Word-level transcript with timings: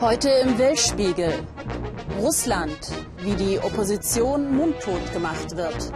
Heute 0.00 0.30
im 0.30 0.58
Weltspiegel. 0.58 1.46
Russland, 2.22 2.90
wie 3.18 3.34
die 3.34 3.58
Opposition 3.58 4.56
mundtot 4.56 5.12
gemacht 5.12 5.58
wird. 5.58 5.92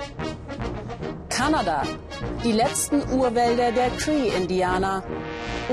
Kanada, 1.30 1.84
die 2.44 2.52
letzten 2.52 2.96
Urwälder 3.18 3.72
der 3.72 3.88
Cree-Indianer. 3.88 5.04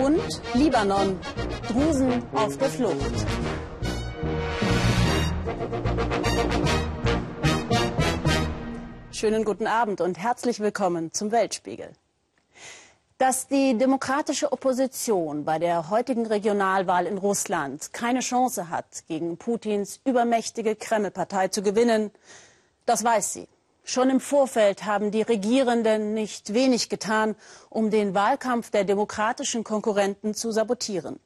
Und 0.01 0.41
Libanon, 0.53 1.19
Drusen 1.67 2.23
auf 2.33 2.57
der 2.57 2.69
Flucht. 2.69 3.11
Schönen 9.11 9.43
guten 9.43 9.67
Abend 9.67 9.99
und 9.99 10.17
herzlich 10.17 10.61
willkommen 10.61 11.11
zum 11.11 11.33
Weltspiegel. 11.33 11.91
Dass 13.21 13.47
die 13.47 13.77
demokratische 13.77 14.51
Opposition 14.51 15.45
bei 15.45 15.59
der 15.59 15.91
heutigen 15.91 16.25
Regionalwahl 16.25 17.05
in 17.05 17.19
Russland 17.19 17.93
keine 17.93 18.21
Chance 18.21 18.71
hat, 18.71 19.05
gegen 19.07 19.37
Putins 19.37 19.99
übermächtige 20.05 20.75
Kreml-Partei 20.75 21.49
zu 21.49 21.61
gewinnen, 21.61 22.09
das 22.87 23.03
weiß 23.03 23.33
sie. 23.33 23.47
Schon 23.83 24.09
im 24.09 24.19
Vorfeld 24.21 24.85
haben 24.87 25.11
die 25.11 25.21
Regierenden 25.21 26.15
nicht 26.15 26.55
wenig 26.55 26.89
getan, 26.89 27.35
um 27.69 27.91
den 27.91 28.15
Wahlkampf 28.15 28.71
der 28.71 28.85
demokratischen 28.85 29.63
Konkurrenten 29.63 30.33
zu 30.33 30.51
sabotieren. 30.51 31.19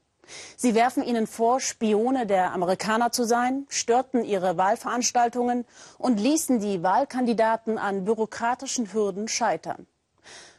Sie 0.57 0.75
werfen 0.75 1.01
ihnen 1.01 1.27
vor, 1.27 1.61
Spione 1.61 2.27
der 2.27 2.51
Amerikaner 2.51 3.13
zu 3.13 3.23
sein, 3.23 3.67
störten 3.69 4.25
ihre 4.25 4.57
Wahlveranstaltungen 4.57 5.63
und 5.97 6.19
ließen 6.19 6.59
die 6.59 6.83
Wahlkandidaten 6.83 7.77
an 7.77 8.03
bürokratischen 8.03 8.91
Hürden 8.91 9.29
scheitern. 9.29 9.87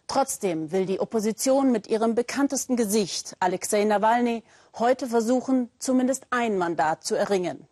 Trotzdem 0.09 0.70
will 0.70 0.87
die 0.87 1.01
Opposition 1.01 1.73
mit 1.73 1.88
ihrem 1.88 2.14
bekanntesten 2.14 2.77
Gesicht, 2.77 3.37
Alexei 3.41 3.84
Nawalny, 3.84 4.45
heute 4.78 5.09
versuchen, 5.09 5.69
zumindest 5.78 6.27
ein 6.30 6.59
Mandat 6.59 7.05
zu 7.05 7.17
erringen. 7.17 7.67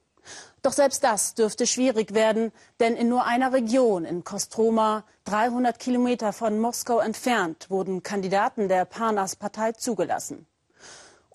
Doch 0.63 0.73
selbst 0.73 1.05
das 1.05 1.35
dürfte 1.35 1.67
schwierig 1.67 2.15
werden, 2.15 2.51
denn 2.81 2.97
in 2.97 3.09
nur 3.09 3.25
einer 3.27 3.53
Region, 3.53 4.05
in 4.05 4.25
Kostroma, 4.25 5.05
300 5.27 5.79
Kilometer 5.79 6.33
von 6.33 6.59
Moskau 6.59 7.01
entfernt, 7.01 7.71
wurden 7.71 8.03
Kandidaten 8.03 8.69
der 8.69 8.85
Parnas-Partei 8.85 9.73
zugelassen. 9.73 10.47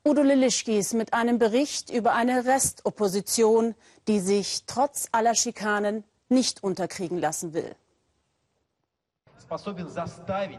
Udo 0.04 0.24
Lilischkis 0.24 0.94
mit 0.94 1.14
einem 1.14 1.38
Bericht 1.38 1.92
über 1.92 2.14
eine 2.14 2.46
Restopposition, 2.46 3.76
die 4.08 4.20
sich 4.20 4.64
trotz 4.66 5.08
aller 5.12 5.36
Schikanen 5.36 6.04
nicht 6.30 6.64
unterkriegen 6.64 7.20
lassen 7.20 7.54
will. 7.54 7.76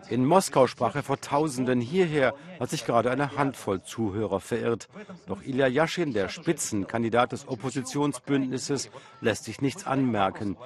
In 0.09 0.25
Moskau 0.25 0.67
sprach 0.67 0.95
er 0.95 1.03
vor 1.03 1.21
Tausenden. 1.21 1.81
Hierher 1.81 2.35
hat 2.59 2.71
sich 2.71 2.85
gerade 2.85 3.11
eine 3.11 3.37
Handvoll 3.37 3.83
Zuhörer 3.83 4.41
verirrt. 4.41 4.89
Doch 5.27 5.43
Ilya 5.43 5.67
Yashin, 5.67 6.13
der 6.13 6.29
Spitzenkandidat 6.29 7.33
des 7.33 7.47
Oppositionsbündnisses, 7.47 8.91
lässt 9.21 9.45
sich 9.45 9.61
nichts 9.61 9.87
anmerken. 9.87 10.57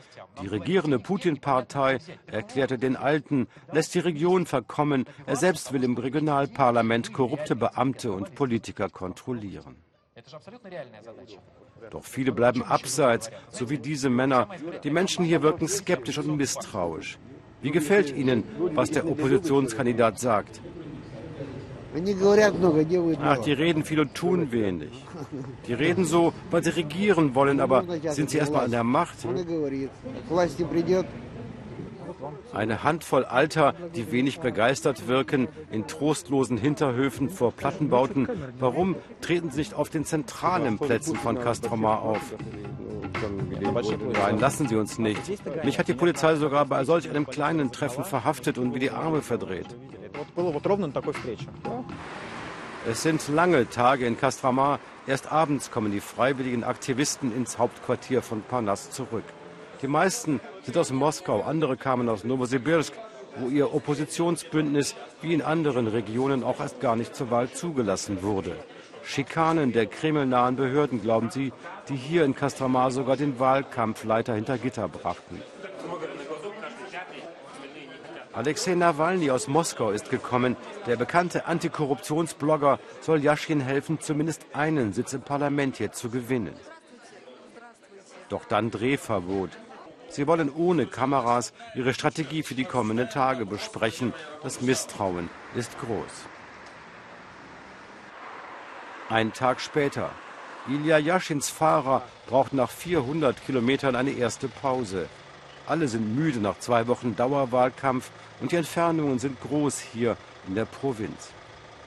Die 0.42 0.46
regierende 0.46 0.98
Putin-Partei 0.98 1.98
erklärte 2.26 2.78
den 2.78 2.96
Alten, 2.96 3.48
lässt 3.72 3.94
die 3.94 4.00
Region 4.00 4.46
verkommen. 4.46 5.04
Er 5.26 5.36
selbst 5.36 5.72
will 5.72 5.84
im 5.84 5.96
Regionalparlament 5.96 7.12
korrupte 7.12 7.56
Beamte 7.56 8.12
und 8.12 8.34
Politiker 8.34 8.88
kontrollieren. 8.88 9.76
Doch 11.90 12.04
viele 12.04 12.32
bleiben 12.32 12.62
abseits, 12.62 13.30
so 13.50 13.68
wie 13.68 13.78
diese 13.78 14.08
Männer. 14.10 14.48
Die 14.82 14.90
Menschen 14.90 15.24
hier 15.24 15.42
wirken 15.42 15.68
skeptisch 15.68 16.18
und 16.18 16.36
misstrauisch. 16.36 17.18
Wie 17.64 17.70
gefällt 17.70 18.14
Ihnen, 18.14 18.44
was 18.74 18.90
der 18.90 19.08
Oppositionskandidat 19.08 20.18
sagt? 20.20 20.60
Ach, 23.22 23.38
die 23.38 23.52
reden 23.52 23.84
viel 23.84 24.00
und 24.00 24.14
tun 24.14 24.52
wenig. 24.52 24.92
Die 25.66 25.72
reden 25.72 26.04
so, 26.04 26.34
weil 26.50 26.62
sie 26.62 26.76
regieren 26.76 27.34
wollen, 27.34 27.60
aber 27.60 27.84
sind 28.10 28.28
sie 28.28 28.36
erstmal 28.36 28.66
an 28.66 28.70
der 28.70 28.84
Macht? 28.84 29.16
Eine 32.52 32.83
Handvoll 32.83 33.24
Alter, 33.24 33.74
die 33.95 34.12
wenig 34.12 34.40
begeistert 34.40 35.08
wirken, 35.08 35.48
in 35.70 35.86
trostlosen 35.86 36.57
Hinterhöfen 36.57 37.30
vor 37.30 37.52
Plattenbauten. 37.52 38.29
Warum 38.58 38.96
treten 39.20 39.51
sie 39.51 39.58
nicht 39.58 39.74
auf 39.74 39.89
den 39.89 40.05
zentralen 40.05 40.79
Plätzen 40.79 41.17
von 41.17 41.39
Castromar 41.39 42.02
auf? 42.02 42.34
Nein, 44.13 44.39
lassen 44.39 44.68
Sie 44.68 44.77
uns 44.77 44.98
nicht. 44.98 45.23
Mich 45.64 45.79
hat 45.79 45.89
die 45.89 45.95
Polizei 45.95 46.36
sogar 46.36 46.67
bei 46.67 46.84
solch 46.84 47.08
einem 47.08 47.27
kleinen 47.27 47.73
Treffen 47.73 48.05
verhaftet 48.05 48.58
und 48.58 48.74
wie 48.74 48.80
die 48.80 48.90
Arme 48.90 49.23
verdreht. 49.23 49.67
Es 52.86 53.02
sind 53.02 53.29
lange 53.29 53.68
Tage 53.70 54.07
in 54.07 54.18
Castromar. 54.18 54.79
Erst 55.07 55.33
abends 55.33 55.70
kommen 55.70 55.90
die 55.90 56.01
freiwilligen 56.01 56.64
Aktivisten 56.64 57.34
ins 57.34 57.58
Hauptquartier 57.58 58.20
von 58.20 58.42
Parnas 58.42 58.90
zurück. 58.90 59.24
Die 59.84 59.89
meisten 59.89 60.40
sind 60.62 60.78
aus 60.78 60.92
Moskau, 60.92 61.42
andere 61.42 61.77
kamen 61.77 62.08
aus 62.08 62.24
Novosibirsk, 62.24 62.95
wo 63.36 63.50
ihr 63.50 63.74
Oppositionsbündnis 63.74 64.95
wie 65.20 65.34
in 65.34 65.42
anderen 65.42 65.89
Regionen 65.89 66.42
auch 66.42 66.58
erst 66.58 66.80
gar 66.80 66.96
nicht 66.96 67.14
zur 67.14 67.30
Wahl 67.30 67.50
zugelassen 67.50 68.22
wurde. 68.22 68.56
Schikanen 69.02 69.74
der 69.74 69.84
kremlnahen 69.84 70.56
Behörden, 70.56 71.02
glauben 71.02 71.28
sie, 71.28 71.52
die 71.90 71.96
hier 71.96 72.24
in 72.24 72.34
Kastramar 72.34 72.92
sogar 72.92 73.18
den 73.18 73.39
Wahlkampfleiter 73.39 74.34
hinter 74.34 74.56
Gitter 74.56 74.89
brachten. 74.89 75.42
Alexei 78.33 78.77
Nawalny 78.77 79.30
aus 79.30 79.48
Moskau 79.48 79.90
ist 79.90 80.08
gekommen. 80.08 80.56
Der 80.86 80.96
bekannte 80.96 81.45
Antikorruptionsblogger 81.45 82.78
soll 83.02 83.22
Jaschin 83.22 83.61
helfen, 83.61 84.01
zumindest 84.01 84.46
einen 84.55 84.95
Sitz 84.95 85.12
im 85.12 85.20
Parlament 85.20 85.77
hier 85.77 85.92
zu 85.92 86.08
gewinnen. 86.08 86.55
Doch 88.30 88.46
dann 88.46 88.70
Drehverbot. 88.70 89.51
Sie 90.14 90.29
wollen 90.29 90.48
ohne 90.55 90.86
Kameras 90.86 91.52
ihre 91.75 91.92
Strategie 91.92 92.45
für 92.45 92.55
die 92.55 92.64
kommenden 92.64 93.11
Tage 93.11 93.45
besprechen. 93.45 94.14
Das 94.45 94.61
Misstrauen 94.61 95.29
ist 95.57 95.77
groß. 95.80 96.14
Ein 99.08 99.33
Tag 99.33 99.61
später. 99.61 100.11
Ilya 100.69 100.98
Jaschins 100.98 101.51
Fahrer 101.51 102.02
braucht 102.29 102.52
nach 102.52 102.70
400 102.70 103.45
Kilometern 103.45 103.97
eine 103.97 104.13
erste 104.13 104.47
Pause. 104.47 105.08
Alle 105.67 105.89
sind 105.89 106.14
müde 106.14 106.39
nach 106.39 106.61
zwei 106.61 106.86
Wochen 106.86 107.17
Dauerwahlkampf 107.17 108.11
und 108.41 108.52
die 108.52 108.57
Entfernungen 108.57 109.19
sind 109.19 109.41
groß 109.41 109.81
hier 109.81 110.17
in 110.46 110.55
der 110.55 110.67
Provinz. 110.67 111.31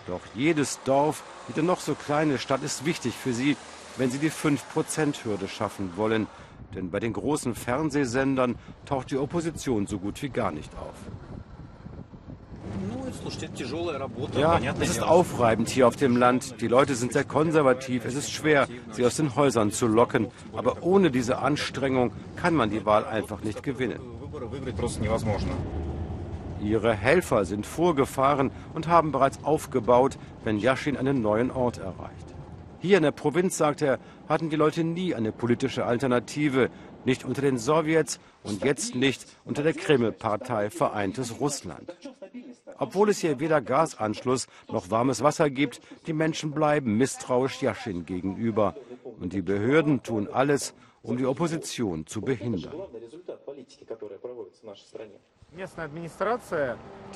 Doch 0.06 0.22
jedes 0.36 0.84
Dorf, 0.84 1.24
jede 1.48 1.64
noch 1.64 1.80
so 1.80 1.96
kleine 1.96 2.40
Stadt 2.40 2.64
ist 2.64 2.84
wichtig 2.84 3.14
für 3.16 3.32
sie, 3.32 3.56
wenn 3.96 4.12
sie 4.12 4.20
die 4.20 4.32
5%-Hürde 4.32 5.48
schaffen 5.48 5.94
wollen. 5.96 6.28
Denn 6.76 6.92
bei 6.92 7.00
den 7.00 7.14
großen 7.14 7.56
Fernsehsendern 7.56 8.56
taucht 8.86 9.12
die 9.12 9.18
Opposition 9.18 9.88
so 9.88 10.00
gut 10.00 10.22
wie 10.22 10.30
gar 10.30 10.52
nicht 10.52 10.72
auf. 10.76 10.96
Ja, 14.38 14.60
es 14.80 14.90
ist 14.90 15.04
aufreibend 15.04 15.70
hier 15.70 15.88
auf 15.88 15.96
dem 15.96 16.18
Land. 16.18 16.62
Die 16.62 16.68
Leute 16.68 16.96
sind 16.96 17.14
sehr 17.14 17.24
konservativ. 17.24 18.06
Es 18.06 18.16
ist 18.16 18.32
schwer, 18.32 18.68
sie 18.92 19.06
aus 19.06 19.16
den 19.16 19.36
Häusern 19.36 19.72
zu 19.72 19.88
locken. 19.88 20.28
Aber 20.54 20.84
ohne 20.84 21.10
diese 21.10 21.40
Anstrengung 21.40 22.12
kann 22.36 22.54
man 22.54 22.70
die 22.70 22.86
Wahl 22.86 23.06
einfach 23.06 23.44
nicht 23.44 23.64
gewinnen. 23.64 24.00
Ihre 26.62 26.94
Helfer 26.94 27.46
sind 27.46 27.66
vorgefahren 27.66 28.52
und 28.74 28.88
haben 28.88 29.12
bereits 29.12 29.44
aufgebaut, 29.44 30.18
wenn 30.44 30.58
Yashin 30.58 30.98
einen 30.98 31.22
neuen 31.22 31.52
Ort 31.52 31.78
erreicht. 31.78 32.27
Hier 32.80 32.98
in 32.98 33.04
der 33.04 33.12
Provinz, 33.12 33.58
sagt 33.58 33.82
er, 33.82 34.00
hatten 34.30 34.50
die 34.50 34.56
Leute 34.56 34.84
nie 34.84 35.16
eine 35.16 35.32
politische 35.32 35.86
Alternative, 35.86 36.70
nicht 37.06 37.26
unter 37.26 37.42
den 37.42 37.58
Sowjets 37.58 38.20
und 38.44 38.64
jetzt 38.64 38.94
nicht 38.94 39.26
unter 39.46 39.64
der 39.64 39.74
Kreml-Partei 39.74 40.70
Vereintes 40.70 41.40
Russland. 41.40 41.96
Obwohl 42.78 43.10
es 43.10 43.20
hier 43.20 43.40
weder 43.40 43.62
Gasanschluss 43.62 44.48
noch 44.72 44.92
warmes 44.92 45.24
Wasser 45.24 45.50
gibt, 45.50 45.82
die 46.06 46.14
Menschen 46.14 46.52
bleiben 46.52 46.98
misstrauisch 46.98 47.62
Jaschin 47.62 48.06
gegenüber. 48.06 48.76
Und 49.20 49.34
die 49.34 49.42
Behörden 49.42 50.04
tun 50.04 50.28
alles, 50.32 50.76
um 51.02 51.18
die 51.18 51.26
Opposition 51.26 52.06
zu 52.06 52.22
behindern. 52.22 52.74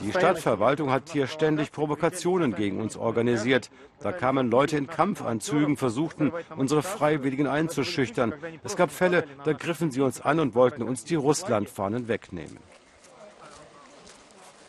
Die 0.02 0.12
Stadtverwaltung 0.12 0.90
hat 0.90 1.10
hier 1.10 1.28
ständig 1.28 1.72
Provokationen 1.72 2.56
gegen 2.56 2.80
uns 2.82 2.98
organisiert. 2.98 3.70
Da 4.00 4.12
kamen 4.12 4.50
Leute 4.50 4.78
in 4.78 4.88
Kampfanzügen, 4.88 5.78
versuchten, 5.78 6.32
unsere 6.56 6.82
Freiwilligen 6.82 7.46
einzuschüchtern. 7.46 8.34
Es 8.64 8.76
gab 8.76 8.92
Fälle, 8.92 9.26
da 9.44 9.54
griffen 9.54 9.92
sie 9.92 10.02
uns 10.02 10.22
an 10.22 10.40
und 10.40 10.56
wollten 10.56 10.82
uns 10.82 11.04
die 11.04 11.16
Russlandfahnen 11.16 12.08
wegnehmen. 12.08 12.58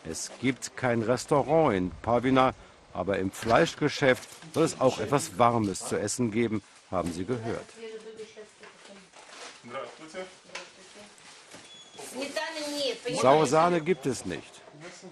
Es 0.05 0.31
gibt 0.41 0.77
kein 0.77 1.03
Restaurant 1.03 1.75
in 1.75 1.91
Pavina, 2.03 2.53
aber 2.93 3.19
im 3.19 3.31
Fleischgeschäft 3.31 4.29
soll 4.53 4.65
es 4.65 4.81
auch 4.81 4.99
etwas 4.99 5.39
Warmes 5.39 5.87
zu 5.87 5.99
essen 5.99 6.31
geben, 6.31 6.63
haben 6.91 7.11
Sie 7.13 7.25
gehört. 7.25 7.67
Saure 13.21 13.47
Sahne 13.47 13.81
gibt 13.81 14.07
es 14.07 14.25
nicht. 14.25 14.63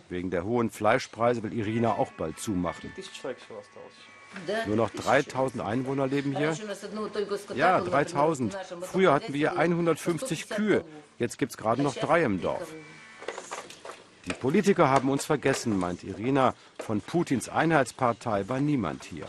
Wegen 0.09 0.31
der 0.31 0.45
hohen 0.45 0.71
Fleischpreise 0.71 1.43
will 1.43 1.53
Irina 1.53 1.93
auch 1.95 2.13
bald 2.13 2.39
zumachen. 2.39 2.93
Nur 4.67 4.77
noch 4.77 4.91
3000 4.91 5.63
Einwohner 5.63 6.07
leben 6.07 6.37
hier? 6.37 6.57
Ja, 7.57 7.81
3000. 7.81 8.57
Früher 8.83 9.13
hatten 9.13 9.35
wir 9.35 9.57
150 9.57 10.49
Kühe. 10.49 10.85
Jetzt 11.19 11.39
gibt 11.39 11.53
es 11.53 11.59
gerade 11.59 11.83
noch 11.83 11.95
drei 11.95 12.23
im 12.23 12.41
Dorf. 12.41 12.73
Die 14.27 14.33
Politiker 14.33 14.89
haben 14.89 15.11
uns 15.11 15.25
vergessen, 15.25 15.79
meint 15.79 16.05
Irina. 16.05 16.55
Von 16.79 17.01
Putins 17.01 17.49
Einheitspartei 17.49 18.49
war 18.49 18.61
niemand 18.61 19.05
hier. 19.05 19.27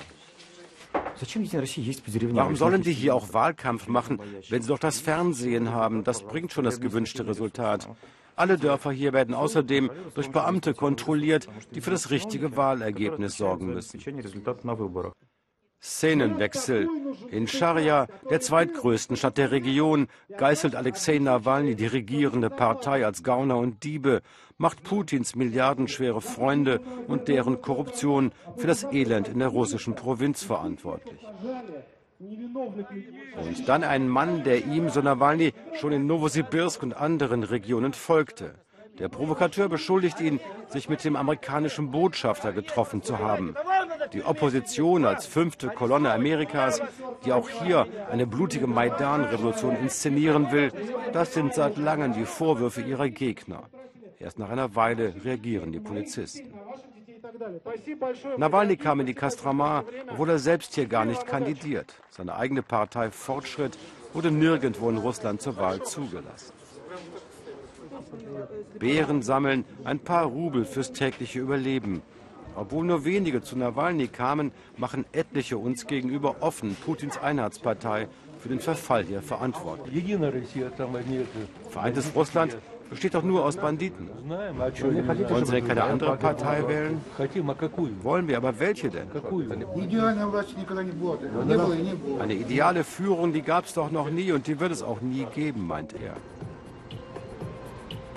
Warum 1.21 2.55
sollen 2.55 2.81
die 2.81 2.93
hier 2.93 3.15
auch 3.15 3.33
Wahlkampf 3.33 3.87
machen, 3.87 4.19
wenn 4.49 4.61
sie 4.61 4.67
doch 4.67 4.79
das 4.79 4.99
Fernsehen 4.99 5.71
haben? 5.71 6.03
Das 6.03 6.23
bringt 6.23 6.51
schon 6.51 6.63
das 6.63 6.81
gewünschte 6.81 7.27
Resultat. 7.27 7.87
Alle 8.35 8.57
Dörfer 8.57 8.91
hier 8.91 9.13
werden 9.13 9.35
außerdem 9.35 9.91
durch 10.15 10.31
Beamte 10.31 10.73
kontrolliert, 10.73 11.47
die 11.75 11.81
für 11.81 11.91
das 11.91 12.09
richtige 12.09 12.55
Wahlergebnis 12.55 13.37
sorgen 13.37 13.67
müssen. 13.73 13.99
Szenenwechsel. 15.83 16.87
In 17.31 17.47
Scharia, 17.47 18.07
der 18.29 18.39
zweitgrößten 18.39 19.17
Stadt 19.17 19.37
der 19.37 19.51
Region, 19.51 20.07
geißelt 20.37 20.75
Alexei 20.75 21.17
Nawalny 21.17 21.75
die 21.75 21.87
regierende 21.87 22.49
Partei 22.51 23.03
als 23.05 23.23
Gauner 23.23 23.57
und 23.57 23.83
Diebe, 23.83 24.21
macht 24.61 24.83
Putins 24.83 25.35
milliardenschwere 25.35 26.21
Freunde 26.21 26.79
und 27.07 27.27
deren 27.27 27.61
Korruption 27.61 28.31
für 28.57 28.67
das 28.67 28.83
Elend 28.83 29.27
in 29.27 29.39
der 29.39 29.47
russischen 29.47 29.95
Provinz 29.95 30.43
verantwortlich. 30.43 31.19
Und 32.19 33.67
dann 33.67 33.83
ein 33.83 34.07
Mann, 34.07 34.43
der 34.43 34.63
ihm, 34.65 34.89
so 34.89 35.01
Nawalny, 35.01 35.53
schon 35.73 35.91
in 35.91 36.05
Novosibirsk 36.05 36.83
und 36.83 36.93
anderen 36.93 37.41
Regionen 37.43 37.93
folgte. 37.93 38.53
Der 38.99 39.09
Provokateur 39.09 39.67
beschuldigt 39.67 40.21
ihn, 40.21 40.39
sich 40.69 40.87
mit 40.87 41.03
dem 41.03 41.15
amerikanischen 41.15 41.89
Botschafter 41.89 42.53
getroffen 42.53 43.01
zu 43.01 43.17
haben. 43.17 43.55
Die 44.13 44.23
Opposition 44.23 45.05
als 45.05 45.25
fünfte 45.25 45.69
Kolonne 45.69 46.13
Amerikas, 46.13 46.81
die 47.25 47.33
auch 47.33 47.49
hier 47.49 47.87
eine 48.11 48.27
blutige 48.27 48.67
Maidan-Revolution 48.67 49.75
inszenieren 49.77 50.51
will, 50.51 50.71
das 51.13 51.33
sind 51.33 51.55
seit 51.55 51.77
langem 51.77 52.13
die 52.13 52.25
Vorwürfe 52.25 52.81
ihrer 52.81 53.09
Gegner. 53.09 53.63
Erst 54.21 54.37
nach 54.37 54.49
einer 54.49 54.75
Weile 54.75 55.15
reagieren 55.25 55.71
die 55.71 55.79
Polizisten. 55.79 56.53
Nawalny 58.37 58.77
kam 58.77 58.99
in 58.99 59.05
die 59.07 59.13
Kastrama, 59.13 59.83
obwohl 60.09 60.29
er 60.29 60.39
selbst 60.39 60.75
hier 60.75 60.85
gar 60.85 61.05
nicht 61.05 61.25
kandidiert. 61.25 61.95
Seine 62.09 62.35
eigene 62.35 62.61
Partei 62.61 63.09
Fortschritt 63.09 63.77
wurde 64.13 64.31
nirgendwo 64.31 64.89
in 64.89 64.97
Russland 64.97 65.41
zur 65.41 65.57
Wahl 65.57 65.81
zugelassen. 65.83 66.53
Beeren 68.77 69.21
sammeln, 69.21 69.65
ein 69.83 69.99
paar 69.99 70.25
Rubel 70.25 70.65
fürs 70.65 70.91
tägliche 70.91 71.39
Überleben. 71.39 72.01
Obwohl 72.55 72.85
nur 72.85 73.05
wenige 73.05 73.41
zu 73.41 73.57
Nawalny 73.57 74.07
kamen, 74.07 74.51
machen 74.77 75.05
etliche 75.13 75.57
uns 75.57 75.87
gegenüber 75.87 76.37
offen 76.41 76.75
Putins 76.75 77.17
Einheitspartei 77.17 78.07
für 78.39 78.49
den 78.49 78.59
Verfall 78.59 79.03
hier 79.03 79.21
verantwortlich. 79.21 80.17
Vereintes 81.69 82.11
Russland 82.15 82.57
besteht 82.91 83.13
doch 83.15 83.23
nur 83.23 83.45
aus 83.45 83.55
Banditen. 83.55 84.09
Wollen 84.27 85.45
Sie 85.45 85.51
denn 85.53 85.67
keine 85.67 85.83
andere 85.83 86.17
Partei 86.17 86.67
wählen? 86.67 87.01
Wollen 88.03 88.27
wir, 88.27 88.37
aber 88.37 88.59
welche 88.59 88.89
denn? 88.89 89.07
Eine 92.19 92.33
ideale 92.33 92.83
Führung, 92.83 93.31
die 93.31 93.41
gab 93.41 93.65
es 93.65 93.73
doch 93.73 93.91
noch 93.91 94.09
nie 94.09 94.33
und 94.33 94.45
die 94.45 94.59
wird 94.59 94.73
es 94.73 94.83
auch 94.83 94.99
nie 94.99 95.25
geben, 95.33 95.65
meint 95.67 95.93
er. 95.93 96.15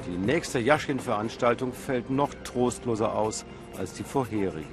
Die 0.07 0.19
nächste 0.19 0.59
Jaschin-Veranstaltung 0.59 1.73
fällt 1.73 2.11
noch 2.11 2.35
trostloser 2.43 3.15
aus 3.15 3.47
als 3.79 3.95
die 3.95 4.03
vorherige. 4.03 4.67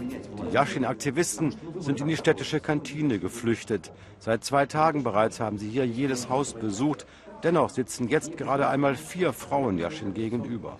Die 0.00 0.54
Jaschin-Aktivisten 0.54 1.54
sind 1.78 2.00
in 2.00 2.08
die 2.08 2.16
städtische 2.16 2.60
Kantine 2.60 3.18
geflüchtet. 3.18 3.90
Seit 4.18 4.44
zwei 4.44 4.66
Tagen 4.66 5.02
bereits 5.02 5.40
haben 5.40 5.56
sie 5.56 5.68
hier 5.70 5.86
jedes 5.86 6.28
Haus 6.28 6.52
besucht. 6.52 7.06
Dennoch 7.42 7.70
sitzen 7.70 8.08
jetzt 8.08 8.36
gerade 8.36 8.68
einmal 8.68 8.96
vier 8.96 9.32
Frauen 9.32 9.78
Jaschin 9.78 10.12
gegenüber. 10.12 10.78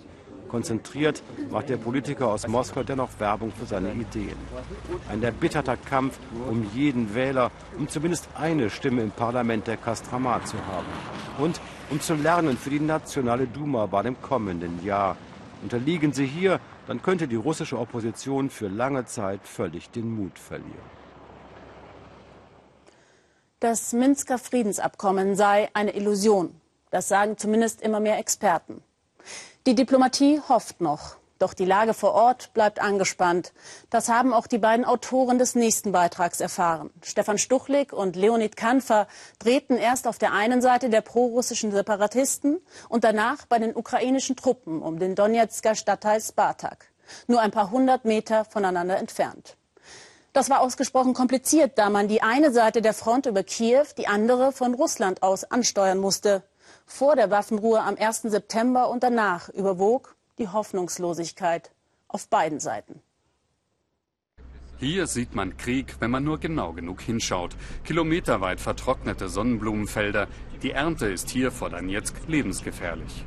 Konzentriert 0.48 1.22
macht 1.50 1.68
der 1.68 1.76
Politiker 1.76 2.28
aus 2.28 2.46
Moskau 2.48 2.82
dennoch 2.82 3.08
Werbung 3.18 3.52
für 3.52 3.66
seine 3.66 3.92
Ideen. 3.92 4.36
Ein 5.08 5.22
erbitterter 5.22 5.76
Kampf 5.76 6.18
um 6.50 6.68
jeden 6.74 7.14
Wähler, 7.14 7.50
um 7.78 7.88
zumindest 7.88 8.28
eine 8.34 8.68
Stimme 8.68 9.02
im 9.02 9.12
Parlament 9.12 9.68
der 9.68 9.76
Kastramat 9.76 10.48
zu 10.48 10.56
haben. 10.66 10.86
Und 11.38 11.60
um 11.88 12.00
zu 12.00 12.14
lernen 12.14 12.58
für 12.58 12.70
die 12.70 12.80
nationale 12.80 13.46
Duma 13.46 13.86
bei 13.86 14.02
dem 14.02 14.20
kommenden 14.20 14.84
Jahr. 14.84 15.16
Unterliegen 15.62 16.12
sie 16.12 16.26
hier, 16.26 16.60
dann 16.86 17.00
könnte 17.00 17.28
die 17.28 17.36
russische 17.36 17.78
Opposition 17.78 18.50
für 18.50 18.68
lange 18.68 19.04
Zeit 19.06 19.40
völlig 19.44 19.90
den 19.90 20.14
Mut 20.14 20.38
verlieren. 20.38 20.99
Das 23.60 23.92
Minsker 23.92 24.38
Friedensabkommen 24.38 25.36
sei 25.36 25.68
eine 25.74 25.94
Illusion. 25.94 26.58
Das 26.90 27.08
sagen 27.08 27.36
zumindest 27.36 27.82
immer 27.82 28.00
mehr 28.00 28.16
Experten. 28.16 28.82
Die 29.66 29.74
Diplomatie 29.74 30.40
hofft 30.48 30.80
noch. 30.80 31.16
Doch 31.38 31.52
die 31.52 31.66
Lage 31.66 31.92
vor 31.92 32.14
Ort 32.14 32.54
bleibt 32.54 32.80
angespannt. 32.80 33.52
Das 33.90 34.08
haben 34.08 34.32
auch 34.32 34.46
die 34.46 34.56
beiden 34.56 34.86
Autoren 34.86 35.38
des 35.38 35.56
nächsten 35.56 35.92
Beitrags 35.92 36.40
erfahren. 36.40 36.88
Stefan 37.02 37.36
Stuchlik 37.36 37.92
und 37.92 38.16
Leonid 38.16 38.56
Kanfer 38.56 39.06
drehten 39.38 39.76
erst 39.76 40.08
auf 40.08 40.16
der 40.16 40.32
einen 40.32 40.62
Seite 40.62 40.88
der 40.88 41.02
prorussischen 41.02 41.70
Separatisten 41.70 42.60
und 42.88 43.04
danach 43.04 43.44
bei 43.44 43.58
den 43.58 43.76
ukrainischen 43.76 44.36
Truppen 44.36 44.80
um 44.80 44.98
den 44.98 45.14
Donetsker 45.14 45.74
Stadtteil 45.74 46.22
Spartak. 46.22 46.86
Nur 47.26 47.42
ein 47.42 47.50
paar 47.50 47.70
hundert 47.70 48.06
Meter 48.06 48.46
voneinander 48.46 48.96
entfernt. 48.96 49.58
Das 50.32 50.48
war 50.48 50.60
ausgesprochen 50.60 51.12
kompliziert, 51.12 51.76
da 51.76 51.90
man 51.90 52.06
die 52.06 52.22
eine 52.22 52.52
Seite 52.52 52.82
der 52.82 52.94
Front 52.94 53.26
über 53.26 53.42
Kiew, 53.42 53.84
die 53.98 54.06
andere 54.06 54.52
von 54.52 54.74
Russland 54.74 55.24
aus 55.24 55.44
ansteuern 55.44 55.98
musste. 55.98 56.44
Vor 56.86 57.16
der 57.16 57.30
Waffenruhe 57.30 57.80
am 57.80 57.96
1. 57.96 58.22
September 58.22 58.90
und 58.90 59.02
danach 59.02 59.48
überwog 59.48 60.14
die 60.38 60.48
Hoffnungslosigkeit 60.48 61.72
auf 62.06 62.28
beiden 62.28 62.60
Seiten. 62.60 63.02
Hier 64.78 65.06
sieht 65.06 65.34
man 65.34 65.56
Krieg, 65.56 65.96
wenn 65.98 66.10
man 66.10 66.24
nur 66.24 66.38
genau 66.38 66.72
genug 66.72 67.02
hinschaut. 67.02 67.54
Kilometerweit 67.84 68.60
vertrocknete 68.60 69.28
Sonnenblumenfelder. 69.28 70.28
Die 70.62 70.70
Ernte 70.70 71.06
ist 71.06 71.28
hier 71.28 71.50
vor 71.50 71.70
Donetsk 71.70 72.14
lebensgefährlich. 72.28 73.24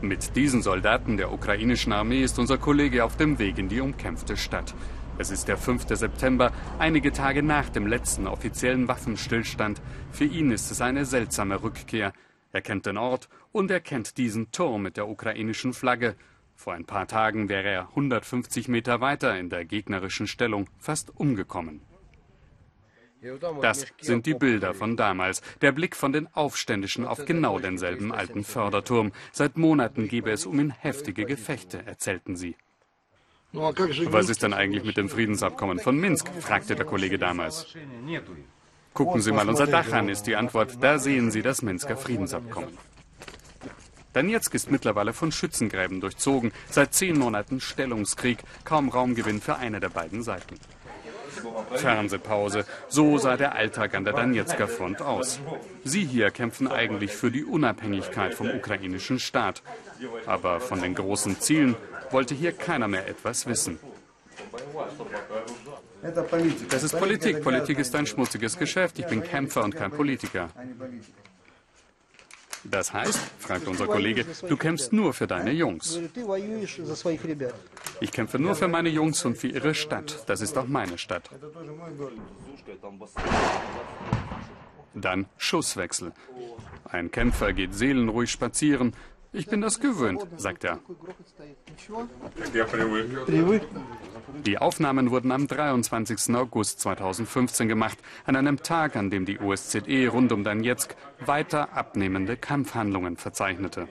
Mit 0.00 0.34
diesen 0.34 0.62
Soldaten 0.62 1.16
der 1.16 1.30
ukrainischen 1.30 1.92
Armee 1.92 2.24
ist 2.24 2.38
unser 2.40 2.58
Kollege 2.58 3.04
auf 3.04 3.16
dem 3.16 3.38
Weg 3.38 3.58
in 3.58 3.68
die 3.68 3.80
umkämpfte 3.80 4.36
Stadt. 4.36 4.74
Es 5.18 5.30
ist 5.30 5.46
der 5.46 5.58
5. 5.58 5.86
September, 5.88 6.52
einige 6.78 7.12
Tage 7.12 7.42
nach 7.42 7.68
dem 7.68 7.86
letzten 7.86 8.26
offiziellen 8.26 8.88
Waffenstillstand. 8.88 9.82
Für 10.10 10.24
ihn 10.24 10.50
ist 10.50 10.70
es 10.70 10.80
eine 10.80 11.04
seltsame 11.04 11.62
Rückkehr. 11.62 12.12
Er 12.50 12.62
kennt 12.62 12.86
den 12.86 12.96
Ort 12.96 13.28
und 13.52 13.70
er 13.70 13.80
kennt 13.80 14.16
diesen 14.16 14.50
Turm 14.52 14.82
mit 14.82 14.96
der 14.96 15.08
ukrainischen 15.08 15.74
Flagge. 15.74 16.16
Vor 16.54 16.72
ein 16.72 16.86
paar 16.86 17.06
Tagen 17.06 17.48
wäre 17.48 17.68
er 17.68 17.88
150 17.90 18.68
Meter 18.68 19.00
weiter 19.00 19.38
in 19.38 19.50
der 19.50 19.64
gegnerischen 19.64 20.26
Stellung 20.26 20.68
fast 20.78 21.14
umgekommen. 21.14 21.82
Das 23.60 23.86
sind 24.00 24.26
die 24.26 24.34
Bilder 24.34 24.74
von 24.74 24.96
damals. 24.96 25.42
Der 25.60 25.70
Blick 25.70 25.94
von 25.94 26.12
den 26.12 26.26
Aufständischen 26.34 27.06
auf 27.06 27.24
genau 27.24 27.60
denselben 27.60 28.12
alten 28.12 28.42
Förderturm. 28.42 29.12
Seit 29.30 29.56
Monaten 29.56 30.08
gebe 30.08 30.30
es 30.30 30.44
um 30.46 30.58
ihn 30.58 30.70
heftige 30.70 31.24
Gefechte, 31.24 31.86
erzählten 31.86 32.34
sie. 32.34 32.56
Was 33.52 34.28
ist 34.30 34.42
denn 34.42 34.54
eigentlich 34.54 34.84
mit 34.84 34.96
dem 34.96 35.08
Friedensabkommen 35.08 35.78
von 35.78 35.96
Minsk? 35.98 36.28
fragte 36.40 36.74
der 36.74 36.86
Kollege 36.86 37.18
damals. 37.18 37.66
Gucken 38.94 39.20
Sie 39.20 39.32
mal 39.32 39.48
unser 39.48 39.66
Dach 39.66 39.92
an, 39.92 40.08
ist 40.08 40.24
die 40.24 40.36
Antwort. 40.36 40.78
Da 40.80 40.98
sehen 40.98 41.30
Sie 41.30 41.42
das 41.42 41.62
Minsker 41.62 41.96
Friedensabkommen. 41.96 42.76
Donetsk 44.14 44.54
ist 44.54 44.70
mittlerweile 44.70 45.12
von 45.12 45.32
Schützengräben 45.32 46.00
durchzogen. 46.00 46.52
Seit 46.70 46.92
zehn 46.92 47.18
Monaten 47.18 47.60
Stellungskrieg, 47.60 48.38
kaum 48.64 48.90
Raumgewinn 48.90 49.40
für 49.40 49.56
eine 49.56 49.80
der 49.80 49.88
beiden 49.88 50.22
Seiten. 50.22 50.56
Fernsehpause. 51.74 52.66
So 52.88 53.16
sah 53.16 53.36
der 53.36 53.54
Alltag 53.54 53.94
an 53.94 54.04
der 54.04 54.12
Donetsker 54.12 54.68
Front 54.68 55.00
aus. 55.00 55.40
Sie 55.82 56.04
hier 56.04 56.30
kämpfen 56.30 56.68
eigentlich 56.68 57.12
für 57.12 57.30
die 57.30 57.44
Unabhängigkeit 57.44 58.34
vom 58.34 58.50
ukrainischen 58.50 59.18
Staat. 59.18 59.62
Aber 60.26 60.60
von 60.60 60.82
den 60.82 60.94
großen 60.94 61.40
Zielen 61.40 61.76
wollte 62.12 62.34
hier 62.34 62.52
keiner 62.52 62.88
mehr 62.88 63.06
etwas 63.08 63.46
wissen. 63.46 63.78
Das 66.70 66.82
ist 66.82 66.98
Politik. 66.98 67.42
Politik 67.42 67.78
ist 67.78 67.94
ein 67.94 68.06
schmutziges 68.06 68.58
Geschäft. 68.58 68.98
Ich 68.98 69.06
bin 69.06 69.22
Kämpfer 69.22 69.62
und 69.64 69.74
kein 69.74 69.90
Politiker. 69.90 70.50
Das 72.64 72.92
heißt, 72.92 73.18
fragt 73.40 73.66
unser 73.66 73.86
Kollege, 73.86 74.24
du 74.48 74.56
kämpfst 74.56 74.92
nur 74.92 75.12
für 75.14 75.26
deine 75.26 75.50
Jungs. 75.50 75.98
Ich 78.00 78.12
kämpfe 78.12 78.38
nur 78.38 78.54
für 78.54 78.68
meine 78.68 78.88
Jungs 78.88 79.24
und 79.24 79.36
für 79.36 79.48
ihre 79.48 79.74
Stadt. 79.74 80.22
Das 80.26 80.40
ist 80.40 80.56
auch 80.56 80.66
meine 80.66 80.98
Stadt. 80.98 81.28
Dann 84.94 85.26
Schusswechsel. 85.38 86.12
Ein 86.84 87.10
Kämpfer 87.10 87.52
geht 87.52 87.74
seelenruhig 87.74 88.30
spazieren, 88.30 88.94
Ich 89.34 89.46
bin 89.46 89.62
das 89.62 89.80
gewöhnt, 89.80 90.26
sagt 90.36 90.64
er. 90.64 90.78
Die 94.46 94.58
Aufnahmen 94.58 95.10
wurden 95.10 95.32
am 95.32 95.46
23. 95.46 96.34
August 96.34 96.80
2015 96.80 97.68
gemacht, 97.68 97.98
an 98.26 98.36
einem 98.36 98.62
Tag, 98.62 98.96
an 98.96 99.10
dem 99.10 99.24
die 99.24 99.38
OSZE 99.38 100.08
rund 100.08 100.32
um 100.32 100.44
Donetsk 100.44 100.94
weiter 101.24 101.74
abnehmende 101.74 102.36
Kampfhandlungen 102.36 103.16
verzeichnete. 103.16 103.88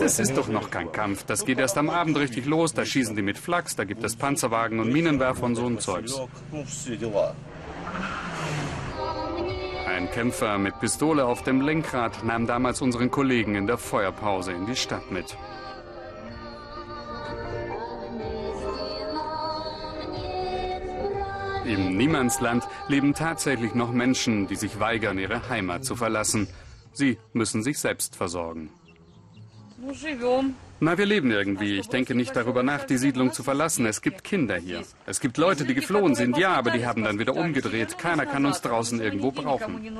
Das 0.00 0.18
ist 0.18 0.36
doch 0.36 0.48
noch 0.48 0.70
kein 0.70 0.92
Kampf. 0.92 1.24
Das 1.24 1.44
geht 1.44 1.58
erst 1.58 1.76
am 1.76 1.90
Abend 1.90 2.16
richtig 2.16 2.46
los. 2.46 2.72
Da 2.74 2.84
schießen 2.84 3.16
die 3.16 3.22
mit 3.22 3.36
Flachs, 3.36 3.76
da 3.76 3.84
gibt 3.84 4.04
es 4.04 4.16
Panzerwagen 4.16 4.78
und 4.78 4.92
Minenwerfer 4.92 5.44
und 5.44 5.56
so 5.56 5.66
ein 5.66 5.78
Zeugs. 5.78 6.18
Ein 9.96 10.10
Kämpfer 10.10 10.58
mit 10.58 10.78
Pistole 10.78 11.24
auf 11.24 11.42
dem 11.42 11.62
Lenkrad 11.62 12.22
nahm 12.22 12.46
damals 12.46 12.82
unseren 12.82 13.10
Kollegen 13.10 13.54
in 13.54 13.66
der 13.66 13.78
Feuerpause 13.78 14.52
in 14.52 14.66
die 14.66 14.76
Stadt 14.76 15.10
mit. 15.10 15.38
Im 21.64 21.96
Niemandsland 21.96 22.68
leben 22.88 23.14
tatsächlich 23.14 23.74
noch 23.74 23.90
Menschen, 23.90 24.46
die 24.46 24.56
sich 24.56 24.78
weigern, 24.78 25.18
ihre 25.18 25.48
Heimat 25.48 25.86
zu 25.86 25.96
verlassen. 25.96 26.46
Sie 26.92 27.16
müssen 27.32 27.62
sich 27.62 27.78
selbst 27.78 28.16
versorgen. 28.16 28.68
Na, 30.80 30.98
wir 30.98 31.06
leben 31.06 31.30
irgendwie. 31.30 31.78
Ich 31.78 31.88
denke 31.88 32.14
nicht 32.14 32.34
darüber 32.36 32.62
nach, 32.62 32.84
die 32.84 32.96
Siedlung 32.96 33.32
zu 33.32 33.42
verlassen. 33.42 33.86
Es 33.86 34.02
gibt 34.02 34.24
Kinder 34.24 34.56
hier. 34.56 34.82
Es 35.06 35.20
gibt 35.20 35.38
Leute, 35.38 35.64
die 35.64 35.74
geflohen 35.74 36.14
sind, 36.14 36.36
ja, 36.36 36.54
aber 36.54 36.70
die 36.70 36.86
haben 36.86 37.04
dann 37.04 37.18
wieder 37.18 37.34
umgedreht. 37.34 37.98
Keiner 37.98 38.26
kann 38.26 38.44
uns 38.46 38.60
draußen 38.60 39.00
irgendwo 39.00 39.30
brauchen. 39.30 39.98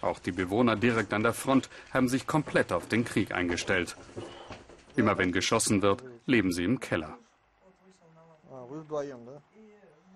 Auch 0.00 0.18
die 0.18 0.32
Bewohner 0.32 0.76
direkt 0.76 1.12
an 1.12 1.22
der 1.22 1.32
Front 1.32 1.70
haben 1.92 2.08
sich 2.08 2.26
komplett 2.26 2.72
auf 2.72 2.88
den 2.88 3.04
Krieg 3.04 3.32
eingestellt. 3.32 3.96
Immer 4.96 5.18
wenn 5.18 5.32
geschossen 5.32 5.82
wird, 5.82 6.04
leben 6.26 6.52
sie 6.52 6.64
im 6.64 6.78
Keller. 6.78 7.16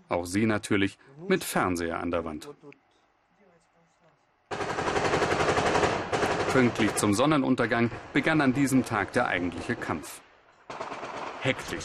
Auch 0.08 0.26
sie 0.26 0.46
natürlich 0.46 0.98
mit 1.26 1.42
Fernseher 1.42 2.00
an 2.00 2.10
der 2.10 2.24
Wand. 2.24 2.48
Pünktlich 6.52 6.94
zum 6.96 7.12
Sonnenuntergang 7.12 7.90
begann 8.12 8.40
an 8.40 8.54
diesem 8.54 8.84
Tag 8.84 9.12
der 9.12 9.26
eigentliche 9.26 9.76
Kampf. 9.76 10.20
Hektisch. 11.40 11.84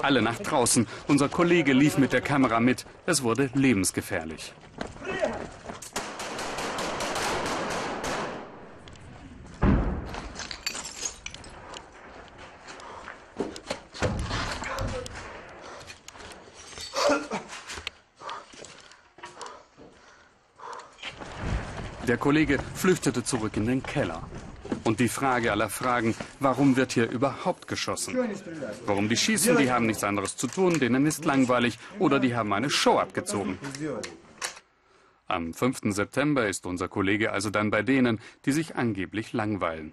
Alle 0.00 0.22
nach 0.22 0.38
draußen. 0.38 0.86
Unser 1.08 1.28
Kollege 1.28 1.72
lief 1.72 1.98
mit 1.98 2.12
der 2.12 2.20
Kamera 2.20 2.60
mit. 2.60 2.86
Es 3.06 3.22
wurde 3.22 3.50
lebensgefährlich. 3.54 4.54
Der 22.08 22.16
Kollege 22.16 22.58
flüchtete 22.74 23.22
zurück 23.22 23.58
in 23.58 23.66
den 23.66 23.82
Keller. 23.82 24.22
Und 24.84 24.98
die 24.98 25.10
Frage 25.10 25.52
aller 25.52 25.68
Fragen, 25.68 26.14
warum 26.40 26.76
wird 26.76 26.92
hier 26.92 27.10
überhaupt 27.10 27.68
geschossen? 27.68 28.16
Warum 28.86 29.10
die 29.10 29.16
schießen, 29.16 29.58
die 29.58 29.70
haben 29.70 29.84
nichts 29.84 30.02
anderes 30.04 30.34
zu 30.36 30.46
tun, 30.46 30.80
denen 30.80 31.04
ist 31.04 31.26
langweilig 31.26 31.78
oder 31.98 32.18
die 32.18 32.34
haben 32.34 32.52
eine 32.54 32.70
Show 32.70 32.98
abgezogen. 32.98 33.58
Am 35.26 35.52
5. 35.52 35.80
September 35.94 36.48
ist 36.48 36.64
unser 36.64 36.88
Kollege 36.88 37.30
also 37.30 37.50
dann 37.50 37.70
bei 37.70 37.82
denen, 37.82 38.20
die 38.46 38.52
sich 38.52 38.76
angeblich 38.76 39.34
langweilen. 39.34 39.92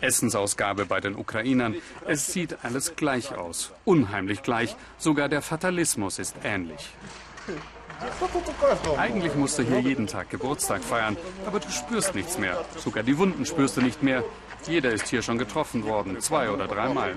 Essensausgabe 0.00 0.86
bei 0.86 1.00
den 1.00 1.14
Ukrainern. 1.14 1.76
Es 2.04 2.32
sieht 2.32 2.64
alles 2.64 2.96
gleich 2.96 3.36
aus. 3.36 3.72
Unheimlich 3.84 4.42
gleich. 4.42 4.74
Sogar 4.98 5.28
der 5.28 5.42
Fatalismus 5.42 6.18
ist 6.18 6.34
ähnlich. 6.42 6.90
Eigentlich 8.96 9.34
musst 9.34 9.58
du 9.58 9.62
hier 9.62 9.80
jeden 9.80 10.06
Tag 10.06 10.30
Geburtstag 10.30 10.82
feiern, 10.82 11.16
aber 11.46 11.60
du 11.60 11.70
spürst 11.70 12.14
nichts 12.14 12.38
mehr. 12.38 12.64
Sogar 12.76 13.02
die 13.02 13.18
Wunden 13.18 13.44
spürst 13.44 13.76
du 13.76 13.82
nicht 13.82 14.02
mehr. 14.02 14.24
Jeder 14.66 14.90
ist 14.90 15.08
hier 15.08 15.22
schon 15.22 15.38
getroffen 15.38 15.84
worden, 15.84 16.20
zwei 16.20 16.50
oder 16.50 16.66
dreimal. 16.66 17.14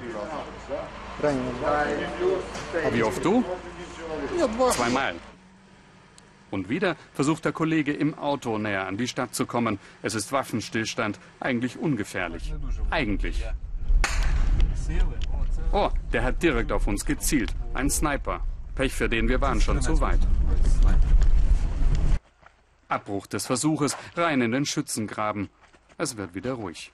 Wie 2.91 3.03
oft 3.03 3.23
du? 3.23 3.43
Zweimal. 4.71 5.15
Und 6.49 6.67
wieder 6.67 6.97
versucht 7.13 7.45
der 7.45 7.53
Kollege 7.53 7.93
im 7.93 8.17
Auto 8.17 8.57
näher 8.57 8.85
an 8.85 8.97
die 8.97 9.07
Stadt 9.07 9.33
zu 9.33 9.45
kommen. 9.45 9.79
Es 10.01 10.15
ist 10.15 10.31
Waffenstillstand, 10.31 11.19
eigentlich 11.39 11.79
ungefährlich. 11.79 12.53
Eigentlich. 12.89 13.45
Oh, 15.71 15.89
der 16.11 16.23
hat 16.23 16.43
direkt 16.43 16.71
auf 16.73 16.87
uns 16.87 17.05
gezielt. 17.05 17.55
Ein 17.73 17.89
Sniper. 17.89 18.41
Pech 18.81 18.95
für 18.95 19.07
den, 19.07 19.29
wir 19.29 19.39
waren 19.41 19.61
schon 19.61 19.79
zu 19.79 20.01
weit. 20.01 20.17
Abbruch 22.87 23.27
des 23.27 23.45
Versuches, 23.45 23.95
rein 24.17 24.41
in 24.41 24.53
den 24.53 24.65
Schützengraben. 24.65 25.49
Es 25.99 26.17
wird 26.17 26.33
wieder 26.33 26.53
ruhig. 26.53 26.91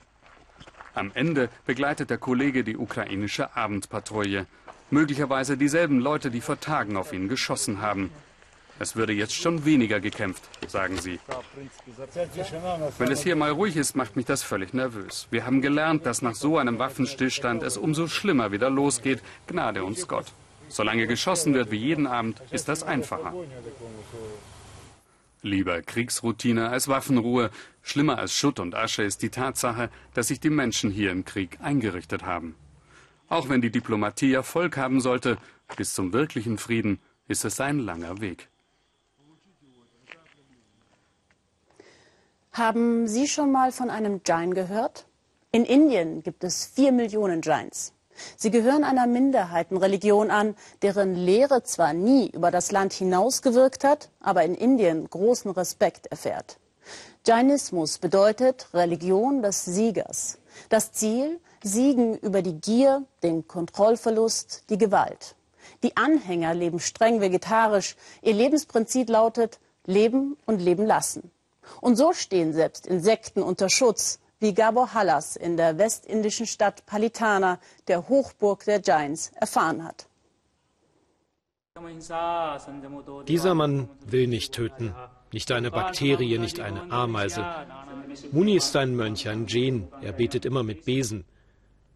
Am 0.92 1.10
Ende 1.14 1.48
begleitet 1.64 2.10
der 2.10 2.18
Kollege 2.18 2.62
die 2.62 2.76
ukrainische 2.76 3.56
Abendpatrouille. 3.56 4.44
Möglicherweise 4.90 5.56
dieselben 5.56 5.98
Leute, 5.98 6.30
die 6.30 6.42
vor 6.42 6.60
Tagen 6.60 6.94
auf 6.98 7.14
ihn 7.14 7.26
geschossen 7.26 7.80
haben. 7.80 8.10
Es 8.78 8.94
würde 8.94 9.14
jetzt 9.14 9.34
schon 9.34 9.64
weniger 9.64 9.98
gekämpft, 9.98 10.42
sagen 10.68 10.98
sie. 10.98 11.18
Wenn 12.98 13.10
es 13.10 13.22
hier 13.22 13.34
mal 13.34 13.52
ruhig 13.52 13.78
ist, 13.78 13.96
macht 13.96 14.14
mich 14.14 14.26
das 14.26 14.42
völlig 14.42 14.74
nervös. 14.74 15.26
Wir 15.30 15.46
haben 15.46 15.62
gelernt, 15.62 16.04
dass 16.04 16.20
nach 16.20 16.34
so 16.34 16.58
einem 16.58 16.78
Waffenstillstand 16.78 17.62
es 17.62 17.78
umso 17.78 18.08
schlimmer 18.08 18.52
wieder 18.52 18.68
losgeht. 18.68 19.22
Gnade 19.46 19.84
uns 19.84 20.06
Gott. 20.06 20.26
Solange 20.68 21.06
geschossen 21.06 21.54
wird 21.54 21.70
wie 21.70 21.76
jeden 21.76 22.06
Abend, 22.06 22.42
ist 22.50 22.68
das 22.68 22.82
einfacher. 22.82 23.34
Lieber 25.42 25.82
Kriegsroutine 25.82 26.68
als 26.68 26.88
Waffenruhe. 26.88 27.50
Schlimmer 27.82 28.18
als 28.18 28.32
Schutt 28.32 28.58
und 28.58 28.74
Asche 28.74 29.02
ist 29.02 29.22
die 29.22 29.30
Tatsache, 29.30 29.88
dass 30.14 30.28
sich 30.28 30.40
die 30.40 30.50
Menschen 30.50 30.90
hier 30.90 31.12
im 31.12 31.24
Krieg 31.24 31.58
eingerichtet 31.60 32.24
haben. 32.24 32.56
Auch 33.28 33.48
wenn 33.48 33.60
die 33.60 33.70
Diplomatie 33.70 34.32
Erfolg 34.32 34.76
haben 34.76 35.00
sollte, 35.00 35.38
bis 35.76 35.94
zum 35.94 36.12
wirklichen 36.12 36.58
Frieden 36.58 36.98
ist 37.28 37.44
es 37.44 37.60
ein 37.60 37.78
langer 37.78 38.20
Weg. 38.20 38.48
Haben 42.52 43.06
Sie 43.06 43.28
schon 43.28 43.52
mal 43.52 43.70
von 43.70 43.90
einem 43.90 44.20
Jain 44.26 44.54
gehört? 44.54 45.06
In 45.52 45.64
Indien 45.64 46.22
gibt 46.22 46.42
es 46.42 46.66
vier 46.66 46.90
Millionen 46.90 47.40
Jains. 47.42 47.92
Sie 48.36 48.50
gehören 48.50 48.84
einer 48.84 49.06
Minderheitenreligion 49.06 50.30
an, 50.30 50.54
deren 50.82 51.14
Lehre 51.14 51.62
zwar 51.62 51.92
nie 51.92 52.30
über 52.30 52.50
das 52.50 52.72
Land 52.72 52.92
hinausgewirkt 52.92 53.84
hat, 53.84 54.10
aber 54.20 54.44
in 54.44 54.54
Indien 54.54 55.08
großen 55.08 55.50
Respekt 55.50 56.06
erfährt. 56.08 56.58
Jainismus 57.26 57.98
bedeutet 57.98 58.68
Religion 58.72 59.42
des 59.42 59.64
Siegers. 59.64 60.38
Das 60.68 60.92
Ziel, 60.92 61.40
Siegen 61.62 62.16
über 62.18 62.42
die 62.42 62.60
Gier, 62.60 63.04
den 63.22 63.46
Kontrollverlust, 63.46 64.64
die 64.70 64.78
Gewalt. 64.78 65.34
Die 65.82 65.96
Anhänger 65.96 66.54
leben 66.54 66.80
streng 66.80 67.20
vegetarisch. 67.20 67.96
Ihr 68.22 68.34
Lebensprinzip 68.34 69.08
lautet 69.10 69.58
Leben 69.84 70.36
und 70.46 70.60
Leben 70.60 70.86
lassen. 70.86 71.30
Und 71.80 71.96
so 71.96 72.12
stehen 72.12 72.52
selbst 72.52 72.86
Insekten 72.86 73.42
unter 73.42 73.68
Schutz, 73.68 74.20
wie 74.40 74.54
Gabor 74.54 74.94
Hallas 74.94 75.36
in 75.36 75.56
der 75.56 75.78
westindischen 75.78 76.46
Stadt 76.46 76.86
Palitana, 76.86 77.58
der 77.88 78.08
Hochburg 78.08 78.64
der 78.64 78.80
Giants, 78.80 79.32
erfahren 79.34 79.84
hat. 79.84 80.08
Dieser 83.28 83.54
Mann 83.54 83.88
will 84.06 84.26
nicht 84.26 84.52
töten. 84.52 84.94
Nicht 85.32 85.52
eine 85.52 85.70
Bakterie, 85.70 86.38
nicht 86.38 86.58
eine 86.60 86.90
Ameise. 86.90 87.44
Muni 88.32 88.56
ist 88.56 88.74
ein 88.76 88.96
Mönch, 88.96 89.28
ein 89.28 89.46
Djen. 89.46 89.88
Er 90.00 90.12
betet 90.12 90.44
immer 90.44 90.62
mit 90.62 90.84
Besen. 90.84 91.24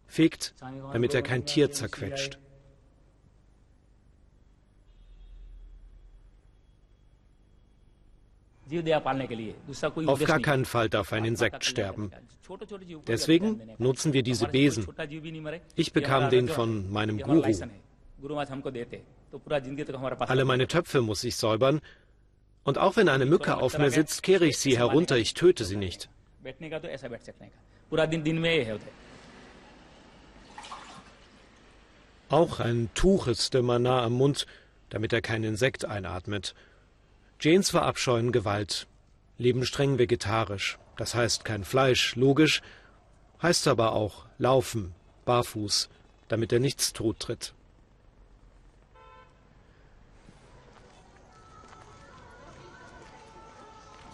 Fegt, 0.07 0.53
damit 0.93 1.13
er 1.13 1.23
kein 1.23 1.45
Tier 1.45 1.71
zerquetscht. 1.71 2.37
Auf 10.05 10.23
gar 10.23 10.39
keinen 10.39 10.65
Fall 10.65 10.89
darf 10.89 11.13
ein 11.13 11.25
Insekt 11.25 11.65
sterben. 11.65 12.11
Deswegen 13.07 13.61
nutzen 13.77 14.13
wir 14.13 14.23
diese 14.23 14.47
Besen. 14.47 14.87
Ich 15.75 15.93
bekam 15.93 16.29
den 16.29 16.49
von 16.49 16.91
meinem 16.91 17.19
Guru. 17.19 17.43
Alle 20.19 20.45
meine 20.45 20.67
Töpfe 20.67 21.01
muss 21.01 21.23
ich 21.23 21.35
säubern. 21.35 21.81
Und 22.63 22.77
auch 22.77 22.95
wenn 22.95 23.09
eine 23.09 23.25
Mücke 23.25 23.57
auf 23.57 23.77
mir 23.77 23.91
sitzt, 23.91 24.23
kehre 24.23 24.45
ich 24.45 24.57
sie 24.57 24.77
herunter, 24.77 25.17
ich 25.17 25.33
töte 25.33 25.65
sie 25.65 25.75
nicht. 25.75 26.09
Auch 32.29 32.59
ein 32.59 32.89
Tuch 32.95 33.27
ist 33.27 33.53
immer 33.53 33.79
nah 33.79 34.03
am 34.03 34.13
Mund, 34.13 34.45
damit 34.89 35.13
er 35.13 35.21
kein 35.21 35.43
Insekt 35.43 35.85
einatmet. 35.85 36.55
Janes 37.43 37.71
verabscheuen 37.71 38.31
Gewalt, 38.31 38.87
leben 39.37 39.65
streng 39.65 39.97
vegetarisch, 39.97 40.77
das 40.95 41.13
heißt 41.13 41.43
kein 41.43 41.63
Fleisch, 41.65 42.15
logisch, 42.15 42.61
Heißt 43.43 43.67
aber 43.67 43.91
auch 43.91 44.25
laufen, 44.37 44.95
barfuß, 45.25 45.89
damit 46.29 46.53
er 46.53 46.59
nichts 46.59 46.93
tottritt. 46.93 47.53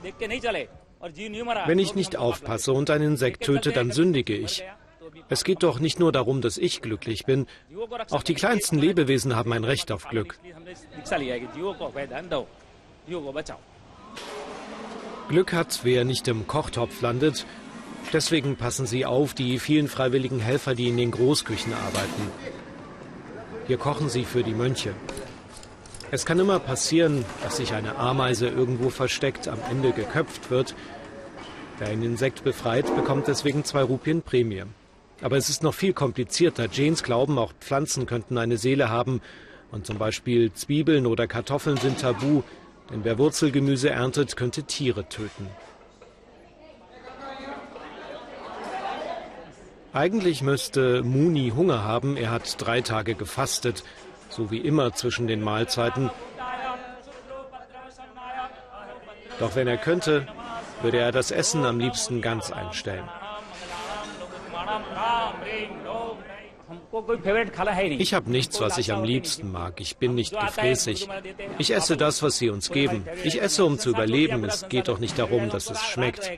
Wenn 0.02 1.80
ich 1.80 1.94
nicht 1.94 2.16
aufpasse 2.16 2.74
und 2.74 2.90
ein 2.90 3.04
Insekt 3.04 3.44
töte, 3.44 3.72
dann 3.72 3.92
sündige 3.92 4.36
ich. 4.36 4.64
Es 5.28 5.44
geht 5.44 5.62
doch 5.62 5.80
nicht 5.80 6.00
nur 6.00 6.12
darum, 6.12 6.42
dass 6.42 6.58
ich 6.58 6.82
glücklich 6.82 7.26
bin. 7.26 7.46
Auch 8.10 8.24
die 8.24 8.34
kleinsten 8.34 8.80
Lebewesen 8.80 9.36
haben 9.36 9.54
ein 9.54 9.64
Recht 9.64 9.92
auf 9.92 10.08
Glück. 10.08 10.40
Glück 15.30 15.54
hat, 15.54 15.80
wer 15.84 16.06
nicht 16.06 16.28
im 16.28 16.48
Kochtopf 16.48 17.02
landet. 17.02 17.46
Deswegen 18.14 18.56
passen 18.56 18.86
Sie 18.86 19.06
auf 19.06 19.34
die 19.34 19.60
vielen 19.60 19.88
freiwilligen 19.88 20.40
Helfer, 20.40 20.76
die 20.76 20.90
in 20.90 20.98
den 20.98 21.12
Großküchen 21.12 21.74
arbeiten. 21.74 22.32
Hier 23.68 23.78
kochen 23.78 24.10
sie 24.10 24.26
für 24.26 24.44
die 24.44 24.56
Mönche. 24.56 24.94
Es 26.12 26.26
kann 26.26 26.40
immer 26.40 26.60
passieren, 26.60 27.24
dass 27.44 27.58
sich 27.58 27.74
eine 27.74 27.98
Ameise 27.98 28.48
irgendwo 28.48 28.90
versteckt, 28.90 29.48
am 29.48 29.60
Ende 29.70 29.92
geköpft 29.92 30.50
wird. 30.50 30.74
Wer 31.78 31.90
ein 31.90 32.02
Insekt 32.02 32.44
befreit, 32.44 32.96
bekommt 32.96 33.28
deswegen 33.28 33.64
zwei 33.64 33.84
Rupien 33.84 34.24
Prämie. 34.24 34.64
Aber 35.22 35.38
es 35.38 35.50
ist 35.50 35.62
noch 35.62 35.76
viel 35.76 35.94
komplizierter. 35.94 36.68
Janes 36.72 37.04
glauben, 37.04 37.38
auch 37.38 37.54
Pflanzen 37.60 38.08
könnten 38.08 38.40
eine 38.40 38.58
Seele 38.58 38.90
haben. 38.90 39.22
Und 39.72 39.86
zum 39.86 40.00
Beispiel 40.00 40.52
Zwiebeln 40.54 41.06
oder 41.06 41.28
Kartoffeln 41.28 41.78
sind 41.78 42.00
tabu, 42.00 42.42
denn 42.90 43.04
wer 43.04 43.18
Wurzelgemüse 43.18 43.90
erntet, 43.90 44.36
könnte 44.36 44.64
Tiere 44.64 45.08
töten. 45.08 45.48
Eigentlich 49.92 50.44
müsste 50.44 51.02
Muni 51.04 51.52
Hunger 51.56 51.84
haben. 51.84 52.16
Er 52.16 52.30
hat 52.32 52.56
drei 52.60 52.82
Tage 52.82 53.16
gefastet, 53.16 53.84
so 54.30 54.52
wie 54.52 54.60
immer 54.60 54.94
zwischen 54.94 55.28
den 55.28 55.42
Mahlzeiten. 55.42 56.12
Doch 59.40 59.56
wenn 59.56 59.68
er 59.68 59.78
könnte, 59.78 60.28
würde 60.82 61.00
er 61.00 61.12
das 61.12 61.32
Essen 61.32 61.66
am 61.66 61.80
liebsten 61.80 62.22
ganz 62.22 62.52
einstellen. 62.52 63.08
Ich 66.92 68.14
habe 68.14 68.32
nichts, 68.32 68.60
was 68.60 68.78
ich 68.78 68.92
am 68.92 69.04
liebsten 69.04 69.52
mag. 69.52 69.80
Ich 69.80 69.98
bin 69.98 70.16
nicht 70.16 70.38
gefräßig. 70.38 71.08
Ich 71.60 71.74
esse 71.74 71.98
das, 71.98 72.24
was 72.24 72.38
sie 72.38 72.50
uns 72.50 72.72
geben. 72.72 73.06
Ich 73.24 73.42
esse, 73.42 73.64
um 73.64 73.78
zu 73.78 73.92
überleben. 73.92 74.44
Es 74.46 74.68
geht 74.70 74.88
doch 74.88 75.00
nicht 75.00 75.20
darum, 75.20 75.50
dass 75.50 75.70
es 75.70 75.82
schmeckt. 75.84 76.32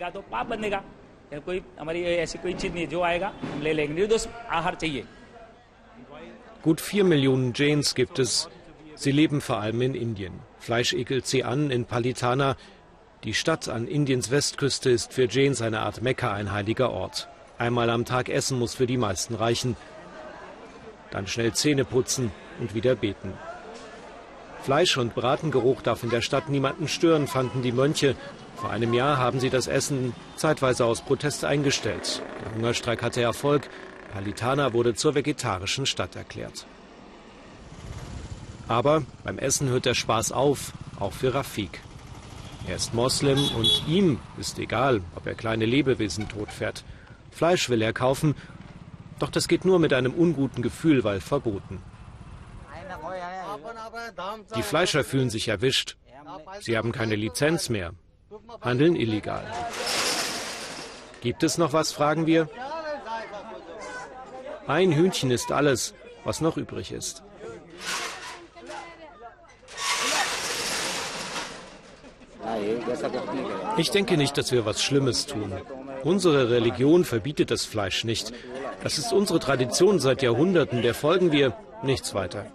Gut 6.62 6.82
vier 6.82 7.04
Millionen 7.04 7.54
Jains 7.56 7.96
gibt 7.96 8.20
es. 8.20 8.50
Sie 8.96 9.12
leben 9.12 9.42
vor 9.42 9.58
allem 9.58 9.82
in 9.82 9.96
Indien. 9.96 10.34
Fleisch 10.60 10.94
ekelt 10.94 11.26
sie 11.26 11.44
an 11.44 11.72
in 11.72 11.86
Palitana. 11.86 12.58
Die 13.24 13.34
Stadt 13.34 13.70
an 13.70 13.88
Indiens 13.88 14.32
Westküste 14.32 14.90
ist 14.90 15.14
für 15.14 15.28
Jains 15.30 15.62
eine 15.62 15.80
Art 15.80 16.02
Mekka, 16.02 16.34
ein 16.34 16.52
heiliger 16.52 16.92
Ort. 16.92 17.30
Einmal 17.58 17.90
am 17.90 18.06
Tag 18.06 18.28
essen 18.30 18.60
muss 18.60 18.76
für 18.76 18.86
die 18.86 18.98
meisten 18.98 19.36
reichen. 19.36 19.78
Dann 21.12 21.28
schnell 21.28 21.54
Zähne 21.54 21.86
putzen 21.86 22.32
und 22.60 22.74
wieder 22.74 22.96
beten. 22.96 23.34
Fleisch- 24.64 24.98
und 24.98 25.16
Bratengeruch 25.16 25.82
darf 25.82 26.04
in 26.04 26.10
der 26.10 26.22
Stadt 26.22 26.50
niemanden 26.50 26.88
stören, 26.88 27.28
fanden 27.28 27.62
die 27.62 27.72
Mönche. 27.72 28.16
Vor 28.56 28.70
einem 28.70 28.94
Jahr 28.94 29.18
haben 29.18 29.40
sie 29.40 29.50
das 29.50 29.68
Essen 29.68 30.14
zeitweise 30.36 30.86
aus 30.86 31.02
Protest 31.02 31.46
eingestellt. 31.46 32.22
Der 32.46 32.54
Hungerstreik 32.56 33.02
hatte 33.02 33.22
Erfolg. 33.22 33.70
Palitana 34.14 34.74
wurde 34.74 34.94
zur 34.94 35.16
vegetarischen 35.16 35.86
Stadt 35.86 36.16
erklärt. 36.16 36.66
Aber 38.68 39.04
beim 39.24 39.40
Essen 39.40 39.70
hört 39.70 39.86
der 39.86 39.96
Spaß 39.96 40.32
auf, 40.32 40.74
auch 41.00 41.14
für 41.14 41.34
Rafik. 41.34 41.82
Er 42.68 42.76
ist 42.76 42.94
Moslem 42.94 43.40
und 43.58 43.84
ihm 43.88 44.20
ist 44.40 44.60
egal, 44.60 45.02
ob 45.16 45.26
er 45.26 45.34
kleine 45.34 45.66
Lebewesen 45.66 46.30
totfährt. 46.30 46.84
Fleisch 47.32 47.70
will 47.70 47.82
er 47.82 47.94
kaufen, 47.94 48.36
doch 49.22 49.30
das 49.30 49.48
geht 49.48 49.66
nur 49.66 49.80
mit 49.80 49.94
einem 49.94 50.14
unguten 50.14 50.62
Gefühl, 50.62 51.04
weil 51.04 51.22
verboten. 51.22 51.82
Die 54.56 54.64
Fleischer 54.64 55.04
fühlen 55.04 55.30
sich 55.30 55.48
erwischt. 55.48 55.98
Sie 56.60 56.78
haben 56.78 56.92
keine 56.92 57.16
Lizenz 57.16 57.70
mehr, 57.70 57.94
handeln 58.62 58.96
illegal. 58.96 59.46
Gibt 61.22 61.44
es 61.44 61.58
noch 61.58 61.74
was, 61.74 61.92
fragen 61.92 62.26
wir. 62.26 62.50
Ein 64.68 64.92
Hühnchen 64.92 65.32
ist 65.32 65.52
alles, 65.52 65.94
was 66.24 66.42
noch 66.42 66.58
übrig 66.58 66.92
ist. 66.92 67.24
Ich 73.78 73.92
denke 73.92 74.18
nicht, 74.18 74.38
dass 74.38 74.52
wir 74.52 74.66
was 74.66 74.82
Schlimmes 74.84 75.26
tun. 75.26 75.54
Unsere 76.04 76.50
Religion 76.50 77.06
verbietet 77.06 77.52
das 77.52 77.66
Fleisch 77.66 78.04
nicht. 78.04 78.34
Das 78.84 78.98
ist 78.98 79.14
unsere 79.14 79.40
Tradition 79.40 80.00
seit 80.00 80.22
Jahrhunderten, 80.22 80.82
der 80.82 80.96
folgen 80.96 81.32
wir 81.32 81.56
nichts 81.84 82.14
weiter. 82.14 82.46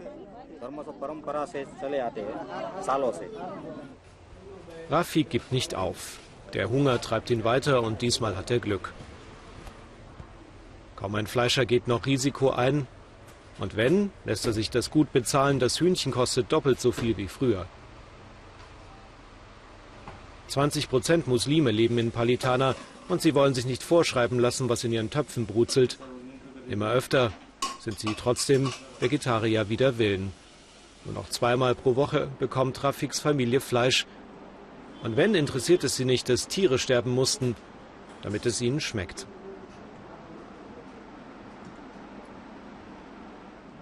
Rafik 4.90 5.30
gibt 5.30 5.52
nicht 5.52 5.74
auf. 5.74 6.18
Der 6.54 6.70
Hunger 6.70 7.00
treibt 7.00 7.30
ihn 7.30 7.44
weiter 7.44 7.82
und 7.82 8.02
diesmal 8.02 8.36
hat 8.36 8.50
er 8.50 8.58
Glück. 8.58 8.92
Kaum 10.96 11.14
ein 11.14 11.26
Fleischer 11.26 11.66
geht 11.66 11.88
noch 11.88 12.06
Risiko 12.06 12.50
ein. 12.50 12.86
Und 13.58 13.76
wenn, 13.76 14.10
lässt 14.24 14.46
er 14.46 14.52
sich 14.52 14.70
das 14.70 14.90
gut 14.90 15.12
bezahlen, 15.12 15.58
das 15.58 15.80
Hühnchen 15.80 16.12
kostet 16.12 16.52
doppelt 16.52 16.80
so 16.80 16.92
viel 16.92 17.16
wie 17.16 17.28
früher. 17.28 17.66
20 20.48 20.88
Prozent 20.88 21.26
Muslime 21.26 21.70
leben 21.70 21.98
in 21.98 22.12
Palitana 22.12 22.74
und 23.08 23.22
sie 23.22 23.34
wollen 23.34 23.54
sich 23.54 23.66
nicht 23.66 23.82
vorschreiben 23.82 24.38
lassen, 24.38 24.68
was 24.68 24.84
in 24.84 24.92
ihren 24.92 25.10
Töpfen 25.10 25.46
brutzelt. 25.46 25.98
Immer 26.68 26.90
öfter 26.90 27.32
sind 27.80 27.98
sie 27.98 28.14
trotzdem 28.14 28.72
Vegetarier 29.00 29.68
wider 29.68 29.98
Willen. 29.98 30.32
Nur 31.04 31.14
noch 31.14 31.28
zweimal 31.28 31.74
pro 31.74 31.94
Woche 31.94 32.28
bekommt 32.38 32.82
Rafiks 32.82 33.20
Familie 33.20 33.60
Fleisch. 33.60 34.06
Und 35.02 35.16
wenn, 35.16 35.34
interessiert 35.34 35.84
es 35.84 35.96
sie 35.96 36.04
nicht, 36.04 36.28
dass 36.28 36.48
Tiere 36.48 36.78
sterben 36.78 37.12
mussten, 37.12 37.54
damit 38.22 38.44
es 38.44 38.60
ihnen 38.60 38.80
schmeckt. 38.80 39.26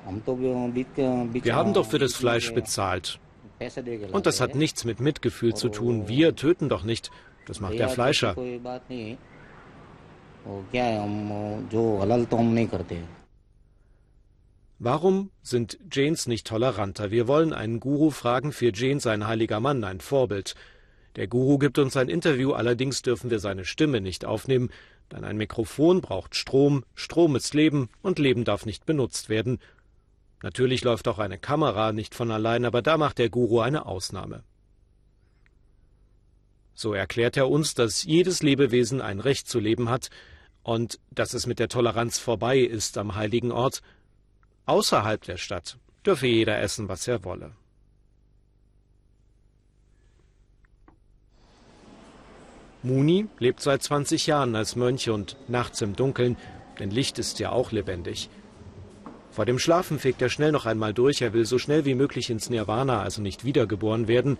Wir 0.07 1.55
haben 1.55 1.73
doch 1.73 1.87
für 1.87 1.99
das 1.99 2.15
Fleisch 2.15 2.53
bezahlt. 2.53 3.19
Und 4.13 4.27
das 4.27 4.41
hat 4.41 4.55
nichts 4.55 4.85
mit 4.85 5.01
Mitgefühl 5.01 5.55
zu 5.55 5.71
tun. 5.71 6.09
Wir 6.09 6.37
töten 6.37 6.69
doch 6.69 6.83
nicht. 6.83 7.11
Das 7.46 7.61
macht 7.61 7.78
der 7.78 7.88
Fleischer. 7.88 8.37
Warum 14.78 15.30
sind 15.42 15.78
Jains 15.90 16.26
nicht 16.26 16.46
toleranter? 16.46 17.11
Wir 17.11 17.28
wollen 17.28 17.52
einen 17.52 17.80
Guru 17.80 18.11
fragen, 18.11 18.52
für 18.52 18.72
Jains 18.74 19.07
ein 19.07 19.26
heiliger 19.26 19.61
Mann, 19.61 19.85
ein 19.85 20.00
Vorbild. 20.00 20.54
Der 21.16 21.28
Guru 21.28 21.59
gibt 21.59 21.78
uns 21.78 21.96
ein 21.96 22.09
Interview, 22.09 22.52
allerdings 22.52 23.02
dürfen 23.02 23.30
wir 23.30 23.38
seine 23.38 23.64
Stimme 23.64 24.00
nicht 24.00 24.24
aufnehmen, 24.24 24.70
denn 25.12 25.24
ein 25.24 25.37
Mikrofon 25.37 26.00
braucht 26.00 26.35
Strom, 26.35 26.85
Strom 26.94 27.37
ist 27.37 27.54
Leben 27.54 27.88
und 28.02 28.18
Leben 28.18 28.44
darf 28.44 28.66
nicht 28.66 28.85
benutzt 28.85 29.28
werden. 29.28 29.59
Natürlich 30.42 30.83
läuft 30.83 31.07
auch 31.09 31.18
eine 31.18 31.38
Kamera 31.38 31.92
nicht 31.92 32.14
von 32.14 32.30
allein, 32.30 32.64
aber 32.64 32.83
da 32.83 32.98
macht 32.98 33.18
der 33.18 33.30
Guru 33.30 33.61
eine 33.61 33.87
Ausnahme. 33.87 34.42
So 36.75 36.93
erklärt 36.93 37.37
er 37.37 37.49
uns, 37.49 37.75
dass 37.75 38.03
jedes 38.03 38.43
Lebewesen 38.43 39.01
ein 39.01 39.21
Recht 39.21 39.49
zu 39.49 39.61
leben 39.61 39.89
hat 39.89 40.11
und 40.63 40.99
dass 41.11 41.35
es 41.35 41.47
mit 41.47 41.59
der 41.59 41.69
Toleranz 41.69 42.19
vorbei 42.19 42.59
ist 42.59 42.99
am 42.99 43.15
heiligen 43.15 43.53
Ort. 43.53 43.83
Außerhalb 44.67 45.23
der 45.23 45.37
Stadt 45.37 45.79
dürfe 46.05 46.27
jeder 46.27 46.59
essen, 46.61 46.89
was 46.89 47.07
er 47.07 47.25
wolle. 47.25 47.53
Muni 52.83 53.29
lebt 53.39 53.61
seit 53.61 53.83
20 53.83 54.27
Jahren 54.27 54.55
als 54.55 54.77
Mönch 54.77 55.09
und 55.09 55.37
nachts 55.49 55.81
im 55.81 55.97
Dunkeln, 55.97 56.37
denn 56.79 56.91
Licht 56.91 57.19
ist 57.19 57.39
ja 57.39 57.51
auch 57.51 57.73
lebendig. 57.73 58.29
Vor 59.31 59.47
dem 59.47 59.59
Schlafen 59.59 59.99
fegt 59.99 60.21
er 60.21 60.29
schnell 60.29 60.53
noch 60.53 60.67
einmal 60.67 60.93
durch, 60.93 61.23
er 61.23 61.33
will 61.33 61.47
so 61.47 61.59
schnell 61.59 61.87
wie 61.87 61.95
möglich 61.95 62.29
ins 62.29 62.51
Nirvana, 62.51 63.01
also 63.01 63.23
nicht 63.23 63.45
wiedergeboren 63.45 64.07
werden, 64.07 64.39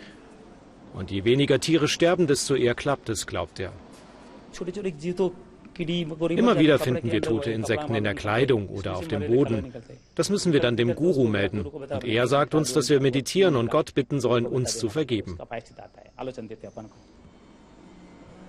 und 0.95 1.11
je 1.11 1.25
weniger 1.25 1.61
Tiere 1.61 1.89
sterben, 1.89 2.27
desto 2.27 2.55
eher 2.55 2.75
klappt 2.75 3.09
es, 3.09 3.27
glaubt 3.27 3.61
er. 3.61 3.73
Immer 5.77 6.59
wieder 6.59 6.79
finden 6.79 7.11
wir 7.11 7.21
tote 7.21 7.51
Insekten 7.51 7.95
in 7.97 8.05
der 8.05 8.15
Kleidung 8.15 8.69
oder 8.69 8.97
auf 8.97 9.09
dem 9.09 9.27
Boden. 9.27 9.75
Das 10.15 10.31
müssen 10.31 10.53
wir 10.53 10.61
dann 10.61 10.77
dem 10.77 10.95
Guru 10.95 11.27
melden. 11.27 11.67
Und 11.67 12.05
er 12.05 12.29
sagt 12.29 12.55
uns, 12.55 12.73
dass 12.73 12.89
wir 12.89 13.01
meditieren 13.01 13.57
und 13.57 13.71
Gott 13.71 13.95
bitten 13.95 14.21
sollen, 14.21 14.47
uns 14.47 14.79
zu 14.79 14.89
vergeben. 14.89 15.37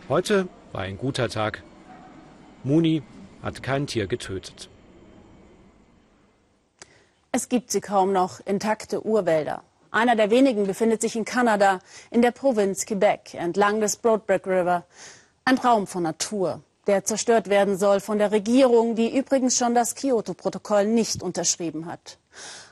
Heute 0.07 0.47
war 0.71 0.81
ein 0.81 0.97
guter 0.99 1.29
Tag. 1.29 1.63
Muni 2.63 3.01
hat 3.41 3.63
kein 3.63 3.87
Tier 3.87 4.05
getötet. 4.05 4.69
Es 7.31 7.49
gibt 7.49 7.71
sie 7.71 7.81
kaum 7.81 8.13
noch, 8.13 8.39
intakte 8.45 9.05
Urwälder. 9.05 9.63
Einer 9.95 10.17
der 10.17 10.29
wenigen 10.29 10.67
befindet 10.67 10.99
sich 10.99 11.15
in 11.15 11.23
Kanada, 11.23 11.79
in 12.11 12.21
der 12.21 12.31
Provinz 12.31 12.85
Quebec, 12.85 13.33
entlang 13.33 13.79
des 13.79 13.95
Broadback 13.95 14.45
River. 14.45 14.83
Ein 15.45 15.55
Traum 15.55 15.87
von 15.87 16.03
Natur, 16.03 16.59
der 16.85 17.05
zerstört 17.05 17.49
werden 17.49 17.77
soll 17.77 18.01
von 18.01 18.17
der 18.17 18.33
Regierung, 18.33 18.95
die 18.95 19.17
übrigens 19.17 19.57
schon 19.57 19.73
das 19.73 19.95
Kyoto-Protokoll 19.95 20.85
nicht 20.85 21.23
unterschrieben 21.23 21.85
hat. 21.85 22.17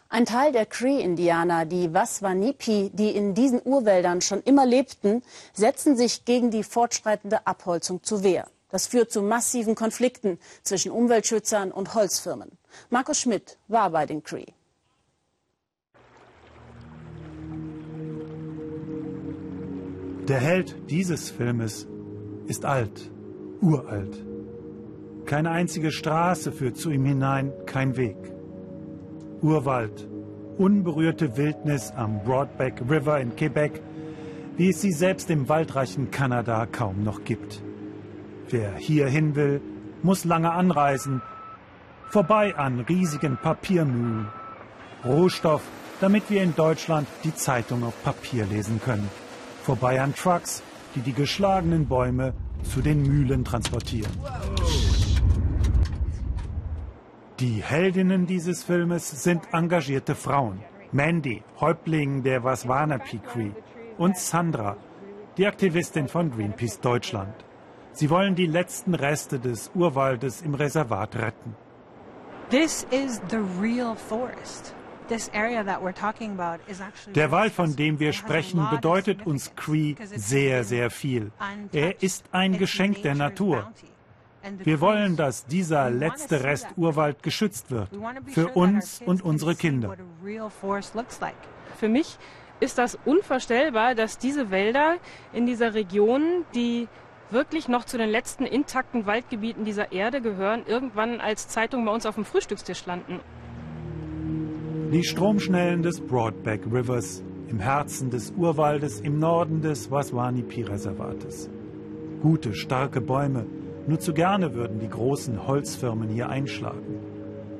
Ein 0.09 0.25
Teil 0.25 0.51
der 0.51 0.65
Cree-Indianer, 0.65 1.63
die 1.63 1.93
Waswanipi, 1.93 2.91
die 2.91 3.12
in 3.12 3.33
diesen 3.33 3.62
Urwäldern 3.63 4.19
schon 4.19 4.43
immer 4.43 4.65
lebten, 4.65 5.23
setzen 5.53 5.95
sich 5.95 6.25
gegen 6.25 6.51
die 6.51 6.63
fortschreitende 6.63 7.47
Abholzung 7.47 8.03
zu 8.03 8.25
Wehr. 8.25 8.47
Das 8.69 8.88
führt 8.88 9.13
zu 9.13 9.21
massiven 9.21 9.75
Konflikten 9.75 10.39
zwischen 10.63 10.91
Umweltschützern 10.91 11.71
und 11.71 11.93
Holzfirmen. 11.93 12.51
Markus 12.89 13.17
Schmidt 13.17 13.57
war 13.69 13.91
bei 13.91 14.05
den 14.05 14.23
Cree. 14.23 14.47
Der 20.27 20.39
Held 20.39 20.89
dieses 20.89 21.29
Filmes 21.31 21.86
ist 22.47 22.63
alt, 22.63 23.12
uralt. 23.59 24.23
Keine 25.25 25.51
einzige 25.51 25.91
Straße 25.91 26.53
führt 26.53 26.77
zu 26.77 26.91
ihm 26.91 27.03
hinein, 27.03 27.51
kein 27.65 27.97
Weg. 27.97 28.15
Urwald, 29.41 30.07
unberührte 30.57 31.36
Wildnis 31.36 31.91
am 31.91 32.23
Broadback 32.23 32.81
River 32.89 33.19
in 33.19 33.36
Quebec, 33.36 33.81
wie 34.55 34.69
es 34.69 34.79
sie 34.79 34.93
selbst 34.93 35.29
im 35.29 35.49
waldreichen 35.49 36.09
Kanada 36.09 36.67
kaum 36.67 37.03
noch 37.03 37.25
gibt. 37.25 37.62
Wer 38.47 38.75
hierhin 38.75 39.36
will, 39.36 39.59
muss 40.03 40.23
lange 40.23 40.53
anreisen, 40.53 41.21
vorbei 42.09 42.55
an 42.55 42.79
riesigen 42.79 43.36
Papiermühlen. 43.36 44.27
Rohstoff, 45.03 45.63
damit 45.99 46.29
wir 46.29 46.43
in 46.43 46.55
Deutschland 46.55 47.09
die 47.25 47.36
Zeitung 47.36 47.83
auf 47.83 48.01
Papier 48.05 48.45
lesen 48.45 48.79
können. 48.79 49.09
Vorbei 49.63 50.02
an 50.02 50.13
Trucks, 50.13 50.62
die 50.93 50.99
die 50.99 51.13
geschlagenen 51.13 51.88
Bäume 51.88 52.34
zu 52.63 52.82
den 52.82 53.02
Mühlen 53.02 53.45
transportieren. 53.45 54.12
Die 57.39 57.63
Heldinnen 57.63 58.28
dieses 58.28 58.63
Filmes 58.63 59.23
sind 59.23 59.41
engagierte 59.54 60.15
Frauen. 60.15 60.60
Mandy, 60.91 61.43
Häuptling 61.62 62.23
der 62.23 62.43
Waswanapi 62.43 63.19
Cree, 63.19 63.52
und 63.97 64.17
Sandra, 64.17 64.76
die 65.38 65.47
Aktivistin 65.47 66.10
von 66.10 66.30
Greenpeace 66.30 66.82
Deutschland. 66.82 67.34
Sie 67.93 68.10
wollen 68.10 68.36
die 68.36 68.47
letzten 68.47 68.95
Reste 68.95 69.39
des 69.39 69.71
Urwaldes 69.73 70.41
im 70.41 70.56
Reservat 70.56 71.15
retten. 71.15 71.56
Der 77.15 77.32
Wald, 77.32 77.54
von 77.54 77.76
dem 77.76 77.99
wir 77.99 78.13
sprechen, 78.13 78.67
bedeutet 78.69 79.26
uns 79.26 79.56
Cree 79.56 79.95
sehr, 80.04 80.63
sehr 80.63 80.89
viel. 80.89 81.32
Er 81.71 82.02
ist 82.02 82.26
ein 82.32 82.58
Geschenk 82.58 83.02
der 83.04 83.15
Natur. 83.15 83.71
Wir 84.58 84.82
wollen, 84.82 85.15
dass 85.15 85.45
dieser 85.45 85.89
letzte 85.89 86.43
Rest 86.43 86.67
Urwald 86.76 87.23
geschützt 87.23 87.71
wird. 87.71 87.89
Für 88.28 88.49
uns 88.49 89.02
und 89.06 89.21
unsere 89.21 89.56
Kinder. 89.56 89.95
Für 91.78 91.89
mich 91.89 92.17
ist 92.60 92.78
das 92.78 92.97
unvorstellbar, 93.06 93.95
dass 93.95 94.17
diese 94.17 94.52
Wälder 94.52 94.97
in 95.32 95.45
dieser 95.45 95.73
Region, 95.73 96.45
die 96.54 96.88
wirklich 97.30 97.67
noch 97.67 97.86
zu 97.86 97.97
den 97.97 98.10
letzten 98.10 98.45
intakten 98.45 99.06
Waldgebieten 99.06 99.65
dieser 99.65 99.91
Erde 99.91 100.21
gehören, 100.21 100.63
irgendwann 100.65 101.19
als 101.19 101.47
Zeitung 101.47 101.84
bei 101.86 101.91
uns 101.91 102.06
auf 102.06 102.15
dem 102.15 102.26
Frühstückstisch 102.26 102.86
landen. 102.86 103.19
Die 104.93 105.03
Stromschnellen 105.03 105.82
des 105.82 105.99
Broadback 105.99 106.67
Rivers 106.71 107.23
im 107.49 107.58
Herzen 107.60 108.12
des 108.12 108.29
Urwaldes 108.38 108.99
im 108.99 109.17
Norden 109.17 109.60
des 109.60 109.89
Waswanipi-Reservates. 109.89 111.49
Gute, 112.21 112.53
starke 112.53 113.01
Bäume. 113.01 113.47
Nur 113.88 113.99
zu 113.99 114.13
gerne 114.13 114.53
würden 114.53 114.77
die 114.77 114.88
großen 114.88 115.47
Holzfirmen 115.47 116.10
hier 116.10 116.29
einschlagen. 116.29 116.99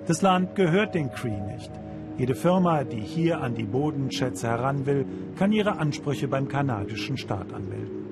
Das 0.06 0.22
Land 0.22 0.54
gehört 0.54 0.94
den 0.94 1.10
Cree 1.10 1.42
nicht. 1.56 1.72
Jede 2.20 2.36
Firma, 2.36 2.84
die 2.84 3.02
hier 3.02 3.42
an 3.42 3.56
die 3.56 3.64
Bodenschätze 3.64 4.48
heran 4.48 4.86
will, 4.86 5.08
kann 5.36 5.52
ihre 5.52 5.80
Ansprüche 5.80 6.28
beim 6.28 6.48
kanadischen 6.48 7.18
Staat 7.18 7.52
anmelden. 7.52 8.04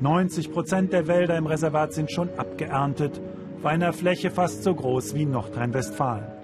90 0.00 0.52
Prozent 0.52 0.92
der 0.92 1.08
Wälder 1.08 1.36
im 1.36 1.46
Reservat 1.46 1.92
sind 1.92 2.12
schon 2.12 2.28
abgeerntet, 2.36 3.20
auf 3.58 3.66
einer 3.66 3.92
Fläche 3.92 4.30
fast 4.30 4.62
so 4.62 4.72
groß 4.72 5.16
wie 5.16 5.26
Nordrhein-Westfalen. 5.26 6.37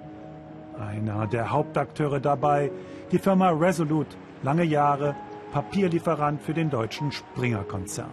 Einer 0.79 1.27
der 1.27 1.51
Hauptakteure 1.51 2.21
dabei, 2.21 2.71
die 3.13 3.19
Firma 3.19 3.51
Resolute, 3.51 4.17
lange 4.43 4.65
Jahre 4.65 5.15
Papierlieferant 5.53 6.43
für 6.43 6.53
den 6.53 6.69
deutschen 6.69 7.13
Springer-Konzern. 7.13 8.11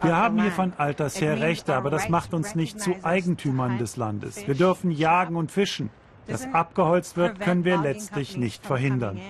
Wir 0.00 0.16
haben 0.16 0.40
hier 0.40 0.50
von 0.50 0.72
alters 0.78 1.20
her 1.20 1.38
Rechte, 1.38 1.74
aber 1.74 1.90
das 1.90 2.08
macht 2.08 2.32
uns 2.32 2.54
nicht 2.54 2.80
zu 2.80 2.94
Eigentümern 3.02 3.76
des 3.76 3.96
Landes. 3.96 4.46
Wir 4.46 4.54
dürfen 4.54 4.90
jagen 4.90 5.36
und 5.36 5.50
fischen. 5.50 5.90
Das 6.26 6.46
abgeholzt 6.54 7.16
wird, 7.16 7.40
können 7.40 7.64
wir 7.64 7.76
letztlich 7.76 8.36
nicht 8.36 8.64
verhindern. 8.64 9.20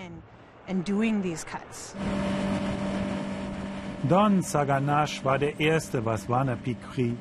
Don 4.09 4.43
Saganash 4.43 5.25
war 5.25 5.39
der 5.39 5.61
erste 5.61 6.05
Waswana-Pikri, 6.05 7.17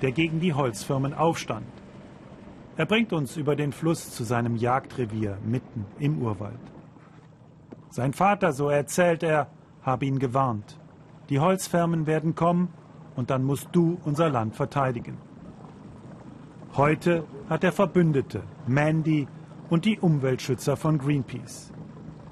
der 0.00 0.12
gegen 0.12 0.40
die 0.40 0.54
Holzfirmen 0.54 1.12
aufstand. 1.12 1.66
Er 2.78 2.86
bringt 2.86 3.12
uns 3.12 3.36
über 3.36 3.54
den 3.54 3.70
Fluss 3.70 4.10
zu 4.10 4.24
seinem 4.24 4.56
Jagdrevier 4.56 5.36
mitten 5.44 5.84
im 5.98 6.22
Urwald. 6.22 6.58
Sein 7.90 8.14
Vater, 8.14 8.54
so 8.54 8.70
erzählt 8.70 9.22
er, 9.22 9.48
habe 9.82 10.06
ihn 10.06 10.18
gewarnt. 10.18 10.78
Die 11.28 11.38
Holzfirmen 11.38 12.06
werden 12.06 12.34
kommen 12.34 12.72
und 13.14 13.28
dann 13.28 13.44
musst 13.44 13.68
du 13.72 13.98
unser 14.06 14.30
Land 14.30 14.56
verteidigen. 14.56 15.18
Heute 16.74 17.24
hat 17.50 17.62
er 17.62 17.72
Verbündete, 17.72 18.42
Mandy 18.66 19.28
und 19.68 19.84
die 19.84 19.98
Umweltschützer 19.98 20.78
von 20.78 20.96
Greenpeace. 20.96 21.72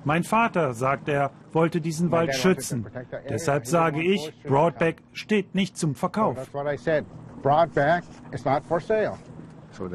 Mein 0.04 0.24
Vater, 0.24 0.74
sagt 0.74 1.08
er, 1.08 1.30
wollte 1.52 1.80
diesen 1.80 2.10
Wald 2.10 2.34
schützen. 2.34 2.86
Deshalb 3.28 3.66
sage 3.66 4.02
ich, 4.02 4.32
Broadback 4.44 5.02
steht 5.12 5.54
nicht 5.54 5.76
zum 5.76 5.94
Verkauf. 5.94 6.38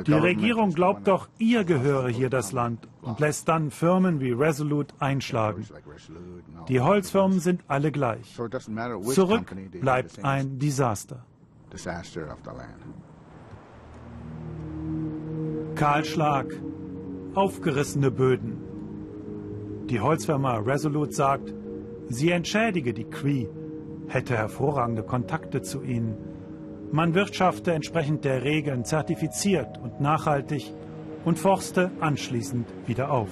Die 0.07 0.13
Regierung 0.13 0.71
glaubt 0.71 1.07
doch, 1.07 1.27
ihr 1.37 1.63
gehöre 1.65 2.07
hier 2.07 2.29
das 2.29 2.51
Land 2.51 2.87
und 3.01 3.19
lässt 3.19 3.47
dann 3.47 3.71
Firmen 3.71 4.19
wie 4.21 4.31
Resolute 4.31 4.95
einschlagen. 4.99 5.65
Die 6.69 6.79
Holzfirmen 6.79 7.39
sind 7.39 7.63
alle 7.67 7.91
gleich. 7.91 8.35
Zurück 9.13 9.55
bleibt 9.81 10.23
ein 10.23 10.59
Desaster. 10.59 11.25
Kahlschlag, 15.75 16.45
aufgerissene 17.33 18.11
Böden. 18.11 18.54
Die 19.89 19.99
Holzfirma 19.99 20.57
Resolute 20.57 21.13
sagt, 21.13 21.53
sie 22.09 22.31
entschädige 22.31 22.91
die 22.91 23.03
Cree, 23.03 23.47
hätte 24.07 24.35
hervorragende 24.35 25.03
Kontakte 25.03 25.61
zu 25.61 25.83
ihnen. 25.83 26.17
Man 26.91 27.13
wirtschafte 27.13 27.71
entsprechend 27.71 28.25
der 28.25 28.43
Regeln 28.43 28.83
zertifiziert 28.83 29.77
und 29.77 30.01
nachhaltig 30.01 30.73
und 31.23 31.37
forste 31.37 31.91
anschließend 31.99 32.67
wieder 32.87 33.11
auf. 33.11 33.29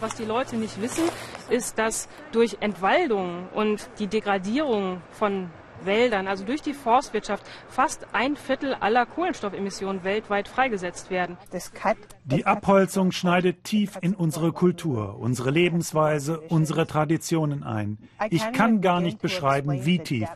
Was 0.00 0.14
die 0.16 0.24
Leute 0.24 0.56
nicht 0.56 0.80
wissen, 0.82 1.04
ist, 1.48 1.78
dass 1.78 2.06
durch 2.32 2.58
Entwaldung 2.60 3.48
und 3.54 3.88
die 3.98 4.08
Degradierung 4.08 5.00
von 5.10 5.50
Wäldern, 5.84 6.28
also 6.28 6.44
durch 6.44 6.62
die 6.62 6.74
Forstwirtschaft, 6.74 7.44
fast 7.68 8.06
ein 8.12 8.36
Viertel 8.36 8.74
aller 8.74 9.06
Kohlenstoffemissionen 9.06 10.04
weltweit 10.04 10.48
freigesetzt 10.48 11.10
werden. 11.10 11.36
Die 12.24 12.46
Abholzung 12.46 13.12
schneidet 13.12 13.64
tief 13.64 13.98
in 14.00 14.14
unsere 14.14 14.52
Kultur, 14.52 15.18
unsere 15.18 15.50
Lebensweise, 15.50 16.40
unsere 16.40 16.86
Traditionen 16.86 17.62
ein. 17.62 17.98
Ich 18.30 18.52
kann 18.52 18.80
gar 18.80 19.00
nicht 19.00 19.20
beschreiben, 19.20 19.84
wie 19.84 19.98
tief. 19.98 20.28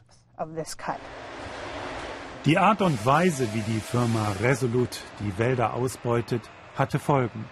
Die 2.45 2.59
Art 2.59 2.83
und 2.83 3.07
Weise, 3.07 3.49
wie 3.55 3.63
die 3.63 3.81
Firma 3.81 4.35
Resolute 4.43 4.99
die 5.21 5.39
Wälder 5.39 5.73
ausbeutet, 5.75 6.43
hatte 6.77 6.99
Folgen. 6.99 7.45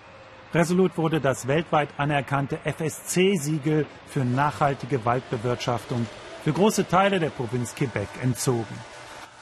Resolute 0.52 0.98
wurde 0.98 1.20
das 1.20 1.46
weltweit 1.46 1.88
anerkannte 1.96 2.58
FSC-Siegel 2.58 3.86
für 4.06 4.24
nachhaltige 4.24 5.02
Waldbewirtschaftung 5.06 6.06
für 6.42 6.52
große 6.52 6.88
Teile 6.88 7.20
der 7.20 7.30
Provinz 7.30 7.74
Quebec 7.74 8.08
entzogen. 8.22 8.76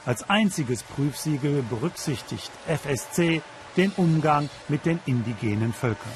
Als 0.05 0.29
einziges 0.29 0.83
Prüfsiegel 0.83 1.63
berücksichtigt 1.63 2.51
FSC 2.67 3.41
den 3.77 3.91
Umgang 3.97 4.49
mit 4.67 4.85
den 4.85 4.99
indigenen 5.05 5.73
Völkern. 5.73 6.11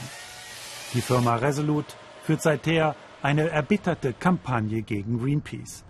Die 0.93 1.01
Firma 1.01 1.35
Resolute 1.35 1.95
führt 2.23 2.41
seither 2.41 2.95
eine 3.21 3.49
erbitterte 3.49 4.13
Kampagne 4.13 4.81
gegen 4.81 5.19
Greenpeace 5.19 5.83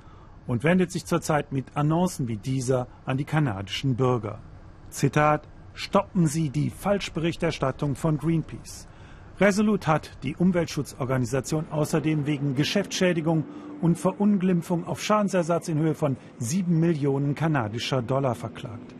und 0.47 0.63
wendet 0.63 0.91
sich 0.91 1.05
zurzeit 1.05 1.51
mit 1.51 1.65
Annoncen 1.75 2.27
wie 2.27 2.37
dieser 2.37 2.87
an 3.05 3.17
die 3.17 3.25
kanadischen 3.25 3.95
Bürger. 3.95 4.39
Zitat 4.89 5.47
Stoppen 5.73 6.27
Sie 6.27 6.49
die 6.49 6.69
Falschberichterstattung 6.69 7.95
von 7.95 8.17
Greenpeace. 8.17 8.87
Resolute 9.37 9.87
hat 9.87 10.11
die 10.23 10.37
Umweltschutzorganisation 10.37 11.65
außerdem 11.69 12.25
wegen 12.25 12.55
Geschäftsschädigung 12.55 13.43
und 13.81 13.97
Verunglimpfung 13.97 14.87
auf 14.87 15.03
Schadensersatz 15.03 15.67
in 15.67 15.77
Höhe 15.77 15.93
von 15.93 16.15
sieben 16.37 16.79
Millionen 16.79 17.35
kanadischer 17.35 18.01
Dollar 18.01 18.35
verklagt. 18.35 18.95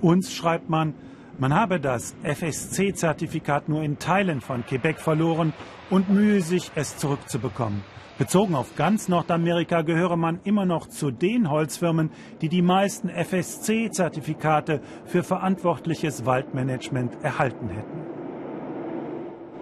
Uns 0.00 0.32
schreibt 0.32 0.70
man, 0.70 0.94
man 1.38 1.52
habe 1.52 1.80
das 1.80 2.14
FSC-Zertifikat 2.22 3.68
nur 3.68 3.82
in 3.82 3.98
Teilen 3.98 4.40
von 4.40 4.64
Quebec 4.64 5.00
verloren 5.00 5.52
und 5.90 6.08
mühe 6.08 6.40
sich, 6.40 6.70
es 6.76 6.96
zurückzubekommen. 6.96 7.82
Bezogen 8.16 8.54
auf 8.54 8.76
ganz 8.76 9.08
Nordamerika 9.08 9.82
gehöre 9.82 10.16
man 10.16 10.38
immer 10.44 10.66
noch 10.66 10.86
zu 10.86 11.10
den 11.10 11.50
Holzfirmen, 11.50 12.10
die 12.40 12.48
die 12.48 12.62
meisten 12.62 13.08
FSC-Zertifikate 13.08 14.80
für 15.04 15.24
verantwortliches 15.24 16.24
Waldmanagement 16.24 17.24
erhalten 17.24 17.70
hätten 17.70 18.13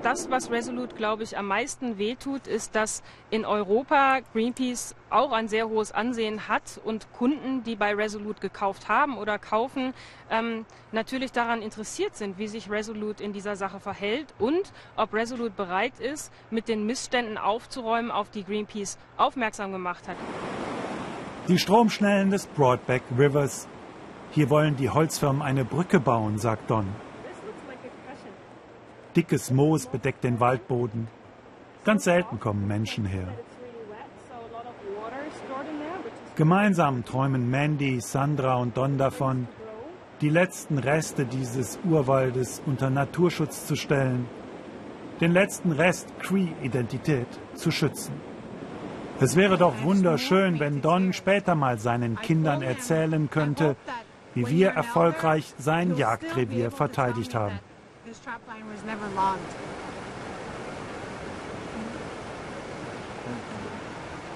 das, 0.02 0.30
was 0.30 0.50
Resolute, 0.50 0.94
glaube 0.96 1.22
ich, 1.22 1.38
am 1.38 1.46
meisten 1.46 1.96
wehtut, 1.98 2.46
ist, 2.46 2.74
dass 2.74 3.02
in 3.30 3.44
Europa 3.44 4.20
Greenpeace 4.32 4.94
auch 5.10 5.32
ein 5.32 5.48
sehr 5.48 5.68
hohes 5.68 5.92
Ansehen 5.92 6.48
hat 6.48 6.80
und 6.84 7.12
Kunden, 7.12 7.62
die 7.62 7.76
bei 7.76 7.94
Resolute 7.94 8.40
gekauft 8.40 8.88
haben 8.88 9.16
oder 9.16 9.38
kaufen, 9.38 9.94
ähm, 10.30 10.66
natürlich 10.90 11.32
daran 11.32 11.62
interessiert 11.62 12.16
sind, 12.16 12.38
wie 12.38 12.48
sich 12.48 12.70
Resolute 12.70 13.22
in 13.22 13.32
dieser 13.32 13.56
Sache 13.56 13.80
verhält 13.80 14.34
und 14.38 14.72
ob 14.96 15.14
Resolute 15.14 15.54
bereit 15.56 15.98
ist, 16.00 16.32
mit 16.50 16.68
den 16.68 16.84
Missständen 16.84 17.38
aufzuräumen, 17.38 18.10
auf 18.10 18.30
die 18.30 18.44
Greenpeace 18.44 18.98
aufmerksam 19.16 19.72
gemacht 19.72 20.08
hat. 20.08 20.16
Die 21.48 21.58
Stromschnellen 21.58 22.30
des 22.30 22.46
Broadback 22.46 23.02
Rivers. 23.16 23.68
Hier 24.30 24.48
wollen 24.48 24.76
die 24.76 24.88
Holzfirmen 24.88 25.42
eine 25.42 25.64
Brücke 25.64 26.00
bauen, 26.00 26.38
sagt 26.38 26.70
Don. 26.70 26.86
Dickes 29.14 29.50
Moos 29.50 29.86
bedeckt 29.86 30.24
den 30.24 30.40
Waldboden. 30.40 31.06
Ganz 31.84 32.04
selten 32.04 32.40
kommen 32.40 32.66
Menschen 32.66 33.04
her. 33.04 33.28
Gemeinsam 36.34 37.04
träumen 37.04 37.50
Mandy, 37.50 38.00
Sandra 38.00 38.56
und 38.56 38.74
Don 38.74 38.96
davon, 38.96 39.48
die 40.22 40.30
letzten 40.30 40.78
Reste 40.78 41.26
dieses 41.26 41.78
Urwaldes 41.84 42.62
unter 42.64 42.88
Naturschutz 42.88 43.66
zu 43.66 43.76
stellen, 43.76 44.26
den 45.20 45.32
letzten 45.32 45.72
Rest 45.72 46.08
Cree-Identität 46.20 47.26
zu 47.54 47.70
schützen. 47.70 48.14
Es 49.20 49.36
wäre 49.36 49.58
doch 49.58 49.82
wunderschön, 49.82 50.58
wenn 50.58 50.80
Don 50.80 51.12
später 51.12 51.54
mal 51.54 51.78
seinen 51.78 52.16
Kindern 52.16 52.62
erzählen 52.62 53.28
könnte, 53.28 53.76
wie 54.34 54.48
wir 54.48 54.70
erfolgreich 54.70 55.52
sein 55.58 55.98
Jagdrevier 55.98 56.70
verteidigt 56.70 57.34
haben. 57.34 57.60
This 58.12 58.20
trapline 58.20 58.68
was 58.70 58.84
never 58.84 59.08
logged. 59.16 59.40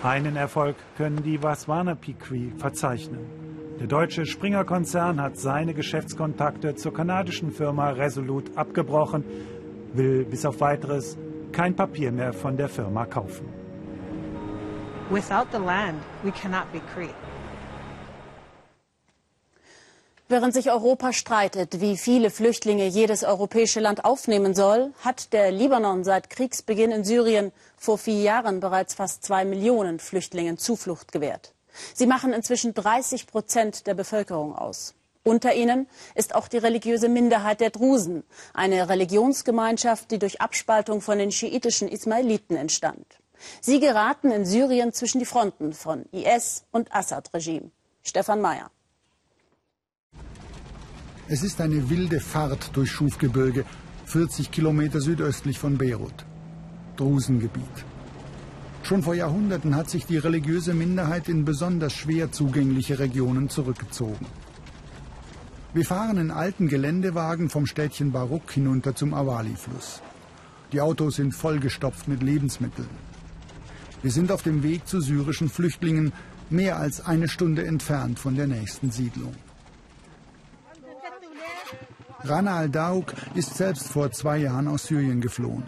Einen 0.03 0.37
Erfolg 0.37 0.77
können 0.97 1.23
die 1.23 1.43
Waswanapi 1.43 2.17
verzeichnen. 2.57 3.27
Der 3.79 3.87
deutsche 3.87 4.25
Springer-Konzern 4.25 5.21
hat 5.21 5.37
seine 5.37 5.75
Geschäftskontakte 5.75 6.75
zur 6.77 6.95
kanadischen 6.95 7.53
Firma 7.53 7.91
Resolute 7.91 8.57
abgebrochen, 8.57 9.25
will 9.93 10.25
bis 10.25 10.47
auf 10.47 10.63
weiteres 10.63 11.19
kein 11.53 11.77
Papier 11.77 12.13
mehr 12.13 12.33
von 12.33 12.57
der 12.57 12.71
Firma 12.71 13.05
kaufen. 13.05 13.47
Without 15.11 15.49
the 15.53 15.59
land, 15.59 16.01
we 16.23 16.31
cannot 16.31 16.73
be 16.73 16.81
Cree. 16.95 17.13
Während 20.29 20.55
sich 20.55 20.73
Europa 20.73 21.13
streitet, 21.13 21.81
wie 21.81 21.97
viele 21.97 22.31
Flüchtlinge 22.31 22.87
jedes 22.87 23.23
europäische 23.23 23.79
Land 23.79 24.05
aufnehmen 24.05 24.57
soll, 24.57 24.93
hat 25.05 25.33
der 25.33 25.53
Libanon 25.53 26.03
seit 26.03 26.31
Kriegsbeginn 26.31 26.91
in 26.91 27.05
Syrien 27.05 27.53
vor 27.77 27.97
vier 27.97 28.21
Jahren 28.21 28.59
bereits 28.59 28.95
fast 28.95 29.23
zwei 29.25 29.45
Millionen 29.45 30.01
Flüchtlingen 30.01 30.59
Zuflucht 30.59 31.13
gewährt. 31.13 31.55
Sie 31.95 32.07
machen 32.07 32.33
inzwischen 32.33 32.75
30 32.75 33.29
Prozent 33.29 33.87
der 33.87 33.95
Bevölkerung 33.95 34.57
aus. 34.57 34.95
Unter 35.23 35.55
ihnen 35.55 35.87
ist 36.17 36.35
auch 36.35 36.49
die 36.49 36.59
religiöse 36.59 37.09
Minderheit 37.09 37.61
der 37.61 37.71
Drusen, 37.71 38.25
eine 38.53 38.89
Religionsgemeinschaft, 38.89 40.11
die 40.11 40.19
durch 40.19 40.41
Abspaltung 40.41 41.03
von 41.03 41.19
den 41.19 41.31
schiitischen 41.31 41.87
Ismailiten 41.87 42.57
entstand. 42.57 43.07
Sie 43.61 43.79
geraten 43.79 44.33
in 44.33 44.45
Syrien 44.45 44.93
zwischen 44.93 45.21
die 45.21 45.25
Fronten 45.25 45.73
von 45.73 46.05
IS 46.11 46.65
und 46.73 46.93
Assad-Regime. 46.93 47.71
Stefan 48.03 48.41
Mayer. 48.41 48.71
Es 51.29 51.43
ist 51.43 51.61
eine 51.61 51.91
wilde 51.91 52.21
Fahrt 52.21 52.71
durch 52.75 52.93
Schufgebirge, 52.93 53.65
40 54.05 54.53
Kilometer 54.53 55.01
südöstlich 55.01 55.59
von 55.59 55.77
Beirut. 55.77 56.25
Drusengebiet. 56.97 57.85
Schon 58.85 59.03
vor 59.03 59.17
Jahrhunderten 59.17 59.75
hat 59.75 59.91
sich 59.91 60.07
die 60.07 60.19
religiöse 60.19 60.73
Minderheit 60.73 61.29
in 61.29 61.45
besonders 61.45 61.95
schwer 61.95 62.31
zugängliche 62.31 63.01
Regionen 63.01 63.49
zurückgezogen. 63.49 64.27
Wir 65.75 65.85
fahren 65.85 66.19
in 66.19 66.31
alten 66.31 66.69
Geländewagen 66.69 67.51
vom 67.51 67.67
Städtchen 67.67 68.13
Baruch 68.13 68.53
hinunter 68.53 68.95
zum 68.95 69.13
Awali-Fluss. 69.13 70.03
Die 70.71 70.81
Autos 70.81 71.17
sind 71.17 71.33
vollgestopft 71.35 72.07
mit 72.07 72.23
Lebensmitteln. 72.23 72.89
Wir 74.01 74.13
sind 74.13 74.31
auf 74.31 74.45
dem 74.45 74.63
Weg 74.63 74.87
zu 74.87 75.01
syrischen 75.01 75.49
Flüchtlingen, 75.49 76.13
mehr 76.51 76.77
als 76.79 77.05
eine 77.05 77.27
Stunde 77.27 77.67
entfernt 77.67 78.21
von 78.21 78.37
der 78.37 78.47
nächsten 78.47 78.93
Siedlung. 78.93 79.35
Rana 82.29 82.57
al-Daouk 82.57 83.15
ist 83.35 83.57
selbst 83.57 83.89
vor 83.89 84.11
zwei 84.11 84.39
Jahren 84.39 84.69
aus 84.69 84.87
Syrien 84.87 85.21
geflohen. 85.21 85.65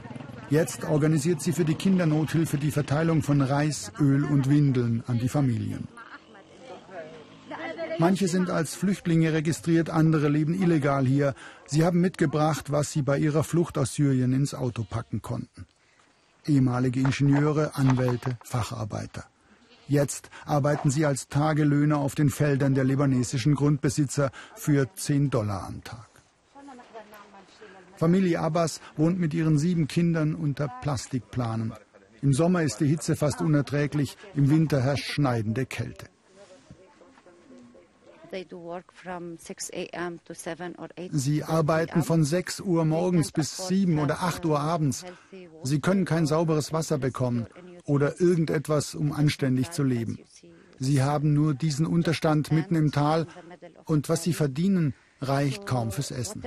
Jetzt 0.51 0.85
organisiert 0.85 1.43
sie 1.43 1.53
für 1.53 1.65
die 1.65 1.75
Kindernothilfe 1.75 2.57
die 2.57 2.71
Verteilung 2.71 3.23
von 3.23 3.43
Reis, 3.43 3.93
Öl 4.01 4.25
und 4.25 4.49
Windeln 4.49 5.05
an 5.07 5.19
die 5.19 5.29
Familien. 5.29 5.89
Manche 7.99 8.29
sind 8.29 8.49
als 8.49 8.75
Flüchtlinge 8.75 9.33
registriert, 9.33 9.91
andere 9.91 10.29
leben 10.29 10.55
illegal 10.55 11.05
hier. 11.05 11.35
Sie 11.67 11.85
haben 11.85 12.01
mitgebracht, 12.01 12.71
was 12.71 12.93
sie 12.93 13.03
bei 13.03 13.19
ihrer 13.19 13.45
Flucht 13.45 13.77
aus 13.77 13.95
Syrien 13.95 14.33
ins 14.33 14.55
Auto 14.55 14.85
packen 14.89 15.21
konnten. 15.21 15.67
Ehemalige 16.47 17.01
Ingenieure, 17.01 17.75
Anwälte, 17.75 18.39
Facharbeiter. 18.45 19.25
Jetzt 19.89 20.31
arbeiten 20.45 20.91
sie 20.91 21.07
als 21.07 21.29
Tagelöhner 21.29 21.99
auf 21.99 22.15
den 22.15 22.31
Feldern 22.31 22.75
der 22.75 22.85
libanesischen 22.85 23.55
Grundbesitzer 23.55 24.31
für 24.55 24.87
10 24.95 25.31
Dollar 25.31 25.67
am 25.67 25.83
Tag. 25.83 26.08
Familie 27.99 28.41
Abbas 28.41 28.81
wohnt 28.97 29.19
mit 29.19 29.35
ihren 29.35 29.59
sieben 29.59 29.89
Kindern 29.89 30.35
unter 30.35 30.69
Plastikplanen. 30.83 31.73
Im 32.23 32.33
Sommer 32.33 32.63
ist 32.63 32.81
die 32.81 32.87
Hitze 32.87 33.17
fast 33.17 33.41
unerträglich, 33.41 34.17
im 34.35 34.51
Winter 34.51 34.81
herrscht 34.81 35.11
schneidende 35.11 35.67
Kälte. 35.67 36.07
Sie 41.13 41.45
arbeiten 41.45 42.03
von 42.03 42.25
6 42.25 42.61
Uhr 42.61 42.85
morgens 42.85 43.33
bis 43.33 43.69
7 43.69 43.99
oder 43.99 44.23
8 44.23 44.45
Uhr 44.47 44.61
abends. 44.61 45.05
Sie 45.63 45.81
können 45.81 46.05
kein 46.05 46.27
sauberes 46.27 46.73
Wasser 46.73 46.99
bekommen 46.99 47.47
oder 47.85 48.21
irgendetwas, 48.21 48.95
um 48.95 49.13
anständig 49.13 49.71
zu 49.71 49.83
leben. 49.83 50.19
Sie 50.79 51.03
haben 51.03 51.33
nur 51.33 51.55
diesen 51.55 51.87
Unterstand 51.87 52.53
mitten 52.53 52.77
im 52.77 52.93
Tal 52.93 53.27
und 53.87 54.09
was 54.09 54.23
sie 54.23 54.35
verdienen, 54.35 54.95
reicht 55.21 55.67
kaum 55.67 55.91
fürs 55.91 56.11
Essen. 56.11 56.43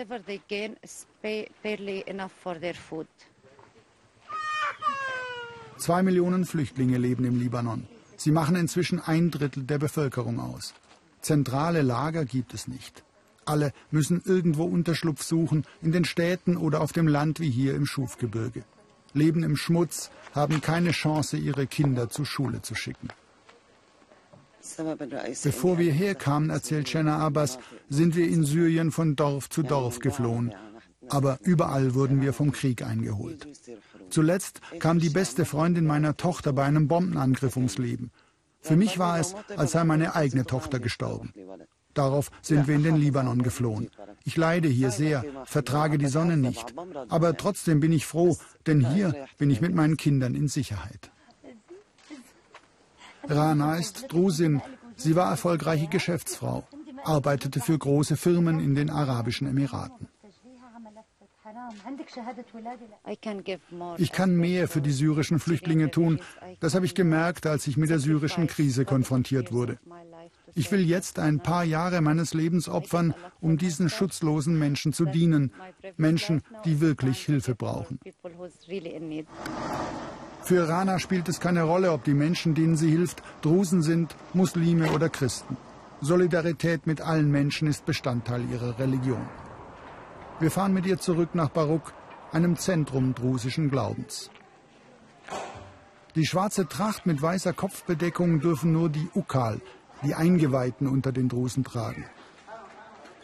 Zwei 5.78 6.04
Millionen 6.04 6.46
Flüchtlinge 6.46 6.98
leben 6.98 7.26
im 7.26 7.40
Libanon. 7.40 7.88
Sie 8.18 8.32
machen 8.32 8.56
inzwischen 8.56 9.00
ein 9.00 9.32
Drittel 9.32 9.64
der 9.64 9.80
Bevölkerung 9.80 10.40
aus. 10.40 10.74
Zentrale 11.22 11.82
Lager 11.82 12.26
gibt 12.26 12.54
es 12.54 12.68
nicht. 12.68 13.04
Alle 13.46 13.74
müssen 13.90 14.22
irgendwo 14.24 14.66
Unterschlupf 14.66 15.24
suchen, 15.24 15.66
in 15.82 15.92
den 15.92 16.06
Städten 16.06 16.56
oder 16.56 16.82
auf 16.82 16.94
dem 16.94 17.08
Land 17.08 17.40
wie 17.40 17.50
hier 17.50 17.74
im 17.74 17.86
Schufgebirge. 17.86 18.64
Leben 19.14 19.44
im 19.44 19.58
Schmutz, 19.58 20.12
haben 20.34 20.62
keine 20.62 20.92
Chance, 20.92 21.38
ihre 21.38 21.68
Kinder 21.68 22.10
zur 22.10 22.26
Schule 22.26 22.62
zu 22.62 22.76
schicken. 22.76 23.10
Bevor 25.44 25.78
wir 25.78 25.92
herkamen, 25.92 26.50
erzählt 26.50 26.90
Shenna 26.90 27.18
Abbas, 27.18 27.60
sind 27.90 28.16
wir 28.16 28.28
in 28.28 28.44
Syrien 28.44 28.92
von 28.92 29.16
Dorf 29.16 29.50
zu 29.50 29.64
Dorf 29.64 30.00
geflohen. 30.00 30.54
Aber 31.10 31.40
überall 31.42 31.94
wurden 31.94 32.22
wir 32.22 32.34
vom 32.34 32.52
Krieg 32.52 32.84
eingeholt. 32.84 33.48
Zuletzt 34.10 34.62
kam 34.80 35.00
die 35.00 35.10
beste 35.10 35.46
Freundin 35.46 35.86
meiner 35.86 36.16
Tochter 36.16 36.54
bei 36.54 36.64
einem 36.64 36.88
Bombenangriff 36.88 37.58
ums 37.58 37.78
Leben. 37.78 38.12
Für 38.62 38.76
mich 38.76 39.00
war 39.00 39.20
es, 39.20 39.36
als 39.58 39.72
sei 39.72 39.84
meine 39.84 40.16
eigene 40.16 40.46
Tochter 40.46 40.80
gestorben. 40.80 41.34
Darauf 41.94 42.32
sind 42.42 42.68
wir 42.68 42.76
in 42.76 42.84
den 42.84 42.96
Libanon 42.96 43.42
geflohen. 43.42 43.90
Ich 44.24 44.38
leide 44.38 44.68
hier 44.68 44.92
sehr, 44.92 45.26
vertrage 45.46 45.98
die 45.98 46.08
Sonne 46.08 46.38
nicht. 46.38 46.74
Aber 47.10 47.36
trotzdem 47.36 47.80
bin 47.80 47.92
ich 47.92 48.06
froh, 48.06 48.38
denn 48.68 48.94
hier 48.94 49.28
bin 49.38 49.50
ich 49.50 49.62
mit 49.62 49.74
meinen 49.74 49.98
Kindern 49.98 50.36
in 50.36 50.48
Sicherheit. 50.48 51.12
Rana 53.28 53.78
ist 53.78 54.12
Drusin. 54.12 54.62
Sie 54.96 55.16
war 55.16 55.30
erfolgreiche 55.32 55.88
Geschäftsfrau, 55.88 56.68
arbeitete 57.04 57.60
für 57.60 57.78
große 57.78 58.18
Firmen 58.18 58.60
in 58.60 58.76
den 58.76 58.90
Arabischen 58.90 59.48
Emiraten. 59.48 60.08
Ich 63.98 64.12
kann 64.12 64.36
mehr 64.36 64.68
für 64.68 64.82
die 64.82 64.92
syrischen 64.92 65.40
Flüchtlinge 65.40 65.92
tun. 65.92 66.20
Das 66.60 66.76
habe 66.76 66.86
ich 66.86 66.96
gemerkt, 66.96 67.46
als 67.46 67.68
ich 67.68 67.78
mit 67.78 67.90
der 67.90 68.00
syrischen 68.00 68.48
Krise 68.48 68.86
konfrontiert 68.86 69.52
wurde. 69.52 69.80
Ich 70.54 70.72
will 70.72 70.82
jetzt 70.82 71.20
ein 71.20 71.40
paar 71.40 71.64
Jahre 71.64 72.02
meines 72.02 72.34
Lebens 72.34 72.68
opfern, 72.68 73.14
um 73.40 73.58
diesen 73.58 73.90
schutzlosen 73.90 74.58
Menschen 74.60 74.94
zu 74.94 75.06
dienen. 75.06 75.54
Menschen, 75.98 76.42
die 76.66 76.82
wirklich 76.82 77.26
Hilfe 77.26 77.56
brauchen. 77.56 78.00
Für 80.44 80.68
Rana 80.68 81.00
spielt 81.00 81.30
es 81.30 81.40
keine 81.40 81.64
Rolle, 81.64 81.92
ob 81.92 82.04
die 82.04 82.14
Menschen, 82.14 82.56
denen 82.56 82.76
sie 82.76 82.90
hilft, 82.90 83.22
Drusen 83.42 83.82
sind, 83.82 84.16
Muslime 84.34 84.92
oder 84.92 85.10
Christen. 85.10 85.56
Solidarität 86.02 86.88
mit 86.88 87.00
allen 87.00 87.30
Menschen 87.30 87.68
ist 87.68 87.86
Bestandteil 87.86 88.44
ihrer 88.50 88.80
Religion. 88.80 89.28
Wir 90.40 90.50
fahren 90.50 90.74
mit 90.74 90.88
ihr 90.88 90.98
zurück 90.98 91.36
nach 91.36 91.50
Baruch, 91.50 91.92
einem 92.32 92.58
Zentrum 92.58 93.14
drusischen 93.14 93.70
Glaubens. 93.70 94.32
Die 96.16 96.26
schwarze 96.26 96.68
Tracht 96.68 97.06
mit 97.06 97.22
weißer 97.22 97.54
Kopfbedeckung 97.54 98.40
dürfen 98.40 98.72
nur 98.72 98.90
die 98.90 99.08
Ukal, 99.14 99.62
die 100.04 100.16
Eingeweihten 100.16 100.88
unter 100.88 101.12
den 101.12 101.30
Drusen 101.30 101.64
tragen. 101.64 102.06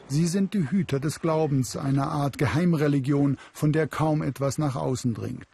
Sie 0.08 0.28
sind 0.28 0.54
die 0.54 0.70
Hüter 0.70 1.00
des 1.00 1.20
Glaubens, 1.20 1.76
einer 1.76 2.10
Art 2.10 2.38
Geheimreligion, 2.38 3.38
von 3.52 3.74
der 3.74 3.88
kaum 3.88 4.22
etwas 4.22 4.58
nach 4.58 4.76
außen 4.76 5.14
dringt. 5.14 5.48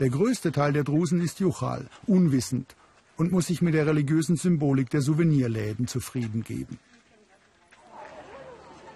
Der 0.00 0.10
größte 0.10 0.50
Teil 0.50 0.72
der 0.72 0.84
Drusen 0.84 1.20
ist 1.20 1.40
Juchal, 1.40 1.86
unwissend, 2.06 2.74
und 3.16 3.30
muss 3.30 3.46
sich 3.46 3.62
mit 3.62 3.74
der 3.74 3.86
religiösen 3.86 4.36
Symbolik 4.36 4.90
der 4.90 5.02
Souvenirläden 5.02 5.86
zufrieden 5.86 6.42
geben. 6.42 6.78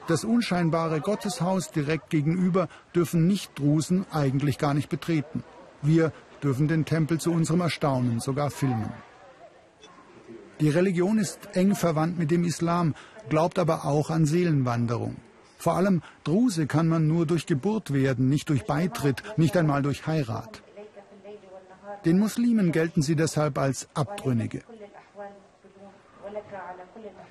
Das 0.09 0.25
unscheinbare 0.25 1.01
Gotteshaus 1.01 1.71
direkt 1.71 2.11
gegenüber 2.11 2.69
dürfen 2.95 3.27
Nicht-Drusen 3.27 4.07
eigentlich 4.11 4.59
gar 4.59 4.75
nicht 4.75 4.89
betreten. 4.89 5.45
Wir 5.83 6.13
dürfen 6.43 6.67
den 6.67 6.85
Tempel 6.85 7.21
zu 7.21 7.31
unserem 7.31 7.61
Erstaunen 7.61 8.19
sogar 8.19 8.51
filmen. 8.51 8.93
Die 10.61 10.71
Religion 10.71 11.19
ist 11.19 11.51
eng 11.53 11.77
verwandt 11.77 12.19
mit 12.19 12.31
dem 12.33 12.43
Islam, 12.43 12.95
glaubt 13.29 13.59
aber 13.59 13.85
auch 13.85 14.11
an 14.11 14.25
Seelenwanderung. 14.25 15.17
Vor 15.59 15.75
allem 15.75 16.03
Druse 16.25 16.67
kann 16.67 16.89
man 16.89 17.07
nur 17.07 17.27
durch 17.27 17.47
Geburt 17.47 17.93
werden, 17.93 18.29
nicht 18.29 18.49
durch 18.49 18.65
Beitritt, 18.65 19.23
nicht 19.37 19.57
einmal 19.57 19.83
durch 19.83 20.07
Heirat. 20.07 20.63
Den 22.05 22.19
Muslimen 22.19 22.73
gelten 22.73 23.03
sie 23.03 23.17
deshalb 23.17 23.59
als 23.59 23.89
Abtrünnige. 23.95 24.63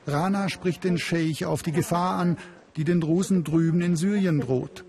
Rana 0.06 0.50
spricht 0.50 0.84
den 0.84 0.98
Scheich 0.98 1.46
auf 1.46 1.64
die 1.64 1.72
Gefahr 1.72 2.18
an, 2.18 2.38
die 2.76 2.84
den 2.84 3.02
Drusen 3.02 3.44
drüben 3.44 3.82
in 3.82 3.96
Syrien 3.96 4.40
droht. 4.40 4.86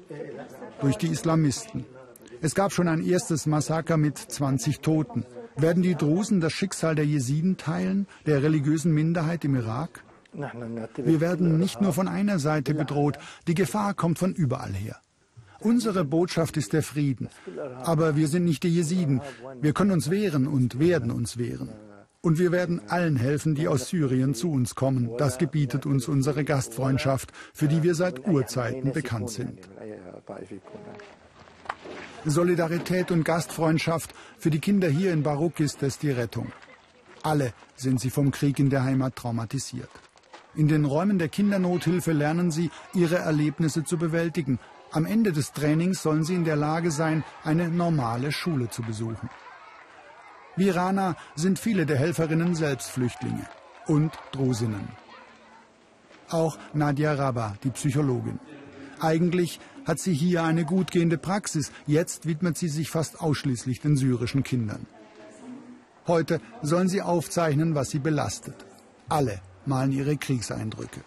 Durch 0.81 0.97
die 0.97 1.09
Islamisten. 1.09 1.85
Es 2.41 2.55
gab 2.55 2.73
schon 2.73 2.87
ein 2.87 3.05
erstes 3.05 3.47
Massaker 3.47 3.97
mit 3.97 4.19
20 4.19 4.81
Toten. 4.81 5.25
Werden 5.57 5.83
die 5.83 5.97
Drusen 5.97 6.41
das 6.41 6.53
Schicksal 6.53 6.95
der 6.95 7.05
Jesiden 7.05 7.57
teilen, 7.57 8.07
der 8.27 8.43
religiösen 8.45 8.93
Minderheit 8.93 9.45
im 9.45 9.57
Irak? 9.57 10.05
Wir 10.33 11.21
werden 11.21 11.59
nicht 11.59 11.81
nur 11.81 11.93
von 11.93 12.07
einer 12.07 12.38
Seite 12.38 12.75
bedroht, 12.75 13.19
die 13.49 13.55
Gefahr 13.55 13.95
kommt 13.95 14.19
von 14.19 14.35
überall 14.35 14.73
her. 14.73 15.01
Unsere 15.61 16.05
Botschaft 16.05 16.57
ist 16.57 16.73
der 16.73 16.83
Frieden. 16.83 17.29
Aber 17.83 18.16
wir 18.16 18.29
sind 18.29 18.44
nicht 18.44 18.62
die 18.62 18.75
Jesiden. 18.75 19.21
Wir 19.61 19.73
können 19.73 19.90
uns 19.90 20.11
wehren 20.11 20.47
und 20.47 20.79
werden 20.79 21.11
uns 21.11 21.38
wehren. 21.38 21.71
Und 22.21 22.38
wir 22.38 22.53
werden 22.53 22.81
allen 22.88 23.16
helfen, 23.16 23.55
die 23.55 23.68
aus 23.68 23.88
Syrien 23.88 24.35
zu 24.35 24.51
uns 24.51 24.75
kommen. 24.75 25.11
Das 25.18 25.38
gebietet 25.38 25.87
uns 25.87 26.09
unsere 26.09 26.44
Gastfreundschaft, 26.44 27.33
für 27.55 27.68
die 27.68 27.83
wir 27.83 27.94
seit 27.94 28.27
Urzeiten 28.27 28.92
bekannt 28.92 29.31
sind. 29.31 29.61
Solidarität 32.25 33.11
und 33.11 33.25
Gastfreundschaft 33.25 34.12
für 34.38 34.51
die 34.51 34.59
Kinder 34.59 34.88
hier 34.88 35.12
in 35.12 35.23
Baruch 35.23 35.59
ist 35.61 35.83
es 35.83 35.99
die 35.99 36.11
Rettung. 36.11 36.53
Alle 37.23 37.53
sind 37.77 38.01
sie 38.01 38.11
vom 38.11 38.31
Krieg 38.31 38.59
in 38.59 38.71
der 38.71 38.85
Heimat 38.85 39.16
traumatisiert. 39.16 39.90
In 40.55 40.66
den 40.66 40.85
Räumen 40.85 41.18
der 41.18 41.29
Kindernothilfe 41.29 42.12
lernen 42.12 42.51
sie, 42.51 42.71
ihre 42.94 43.16
Erlebnisse 43.16 43.85
zu 43.85 43.97
bewältigen. 43.97 44.59
Am 44.90 45.05
Ende 45.05 45.33
des 45.33 45.53
Trainings 45.53 46.03
sollen 46.03 46.24
sie 46.24 46.35
in 46.35 46.44
der 46.44 46.57
Lage 46.57 46.90
sein, 46.90 47.24
eine 47.44 47.68
normale 47.68 48.33
Schule 48.33 48.70
zu 48.70 48.83
besuchen. 48.83 49.29
Wie 50.57 50.70
Rana 50.70 51.16
sind 51.37 51.59
viele 51.59 51.87
der 51.87 51.98
Helferinnen 51.98 52.55
selbst 52.55 52.90
Flüchtlinge 52.90 53.46
und 53.87 54.12
Drusinnen. 54.33 54.88
Auch 56.31 56.59
Nadia 56.72 57.14
Rabba, 57.14 57.57
die 57.62 57.70
Psychologin. 57.70 58.40
Eigentlich 59.01 59.61
hat 59.87 59.98
sie 59.98 60.12
hier 60.12 60.42
eine 60.42 60.64
gut 60.64 60.90
gehende 60.90 61.18
Praxis. 61.18 61.70
Jetzt 61.87 62.27
widmet 62.27 62.59
sie 62.59 62.68
sich 62.68 62.90
fast 62.90 63.20
ausschließlich 63.20 63.81
den 63.81 63.96
syrischen 63.96 64.42
Kindern. 64.42 64.87
Heute 66.07 66.40
sollen 66.62 66.88
sie 66.88 67.03
aufzeichnen, 67.03 67.74
was 67.74 67.90
sie 67.90 67.98
belastet. 67.98 68.66
Alle 69.09 69.40
malen 69.66 69.92
ihre 69.92 70.16
Kriegseindrücke. 70.16 71.01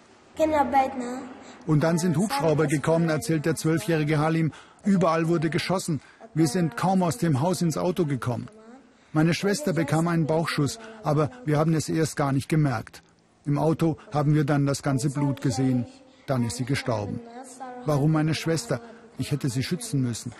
Und 1.67 1.83
dann 1.83 1.97
sind 1.97 2.17
Hubschrauber 2.17 2.67
gekommen, 2.67 3.09
erzählt 3.09 3.45
der 3.45 3.55
zwölfjährige 3.55 4.19
Halim. 4.19 4.51
Überall 4.83 5.27
wurde 5.27 5.49
geschossen. 5.49 6.01
Wir 6.33 6.47
sind 6.47 6.77
kaum 6.77 7.03
aus 7.03 7.17
dem 7.17 7.41
Haus 7.41 7.61
ins 7.61 7.77
Auto 7.77 8.05
gekommen. 8.05 8.47
Meine 9.13 9.33
Schwester 9.33 9.73
bekam 9.73 10.07
einen 10.07 10.25
Bauchschuss, 10.25 10.79
aber 11.03 11.29
wir 11.43 11.57
haben 11.57 11.73
es 11.73 11.89
erst 11.89 12.15
gar 12.15 12.31
nicht 12.31 12.47
gemerkt. 12.47 13.03
Im 13.45 13.57
Auto 13.57 13.97
haben 14.13 14.33
wir 14.33 14.45
dann 14.45 14.65
das 14.65 14.83
ganze 14.83 15.09
Blut 15.09 15.41
gesehen. 15.41 15.85
Dann 16.27 16.45
ist 16.45 16.57
sie 16.57 16.65
gestorben. 16.65 17.19
Warum 17.85 18.11
meine 18.13 18.35
Schwester? 18.35 18.79
Ich 19.17 19.31
hätte 19.31 19.49
sie 19.49 19.63
schützen 19.63 20.01
müssen. 20.01 20.31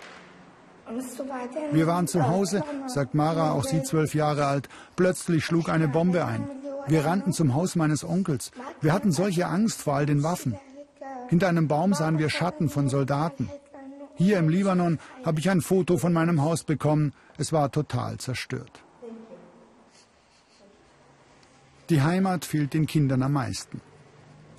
Wir 1.72 1.86
waren 1.86 2.06
zu 2.06 2.28
Hause, 2.28 2.64
sagt 2.86 3.14
Mara, 3.14 3.52
auch 3.52 3.64
sie 3.64 3.82
zwölf 3.82 4.14
Jahre 4.14 4.46
alt. 4.46 4.68
Plötzlich 4.96 5.44
schlug 5.44 5.68
eine 5.68 5.88
Bombe 5.88 6.24
ein. 6.24 6.48
Wir 6.86 7.04
rannten 7.04 7.32
zum 7.32 7.54
Haus 7.54 7.76
meines 7.76 8.04
Onkels. 8.04 8.50
Wir 8.80 8.92
hatten 8.92 9.12
solche 9.12 9.46
Angst 9.46 9.82
vor 9.82 9.94
all 9.94 10.06
den 10.06 10.22
Waffen. 10.22 10.56
Hinter 11.28 11.48
einem 11.48 11.68
Baum 11.68 11.94
sahen 11.94 12.18
wir 12.18 12.28
Schatten 12.28 12.68
von 12.68 12.88
Soldaten. 12.88 13.48
Hier 14.16 14.38
im 14.38 14.48
Libanon 14.48 14.98
habe 15.24 15.40
ich 15.40 15.48
ein 15.48 15.62
Foto 15.62 15.96
von 15.96 16.12
meinem 16.12 16.42
Haus 16.42 16.64
bekommen. 16.64 17.12
Es 17.38 17.52
war 17.52 17.70
total 17.70 18.18
zerstört. 18.18 18.82
Die 21.88 22.02
Heimat 22.02 22.44
fehlt 22.44 22.74
den 22.74 22.86
Kindern 22.86 23.22
am 23.22 23.32
meisten. 23.32 23.80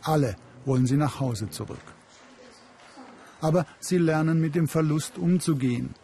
Alle 0.01 0.36
wollen 0.65 0.86
sie 0.86 0.97
nach 0.97 1.19
Hause 1.19 1.49
zurück. 1.49 1.77
Aber 3.41 3.65
sie 3.79 3.97
lernen 3.97 4.39
mit 4.39 4.55
dem 4.55 4.67
Verlust 4.67 5.17
umzugehen. 5.17 5.95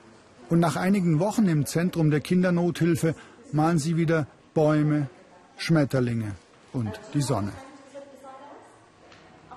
Und 0.50 0.60
nach 0.60 0.76
einigen 0.76 1.20
Wochen 1.20 1.48
im 1.48 1.66
Zentrum 1.66 2.10
der 2.10 2.22
Kindernothilfe 2.22 3.16
malen 3.52 3.80
sie 3.80 3.96
wieder 3.98 4.28
Bäume, 4.54 5.10
Schmetterlinge 5.60 6.36
und 6.74 7.00
die 7.14 7.22
Sonne. 7.22 7.52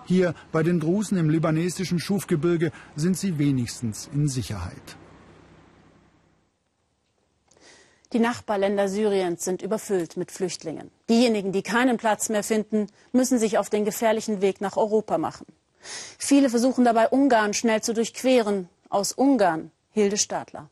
Hier 0.05 0.35
bei 0.51 0.63
den 0.63 0.81
Drusen 0.81 1.17
im 1.17 1.31
libanesischen 1.31 2.01
Schufgebirge 2.01 2.73
sind 2.97 3.17
sie 3.17 3.39
wenigstens 3.39 4.11
in 4.13 4.29
Sicherheit. 4.29 4.97
Die 8.13 8.19
Nachbarländer 8.19 8.89
Syriens 8.89 9.43
sind 9.43 9.63
überfüllt 9.63 10.19
mit 10.19 10.31
Flüchtlingen. 10.31 10.91
Diejenigen, 11.09 11.53
die 11.53 11.63
keinen 11.63 11.97
Platz 11.97 12.29
mehr 12.29 12.43
finden, 12.43 12.89
müssen 13.13 13.39
sich 13.39 13.57
auf 13.57 13.71
den 13.71 13.87
gefährlichen 13.87 14.43
Weg 14.43 14.61
nach 14.61 14.77
Europa 14.77 15.17
machen. 15.17 15.47
Viele 16.19 16.51
versuchen 16.51 16.85
dabei, 16.85 17.09
Ungarn 17.09 17.55
schnell 17.55 17.81
zu 17.81 17.95
durchqueren. 17.95 18.69
Aus 18.91 19.13
Ungarn 19.13 19.71
Hilde 19.93 20.19
Stadler. 20.19 20.69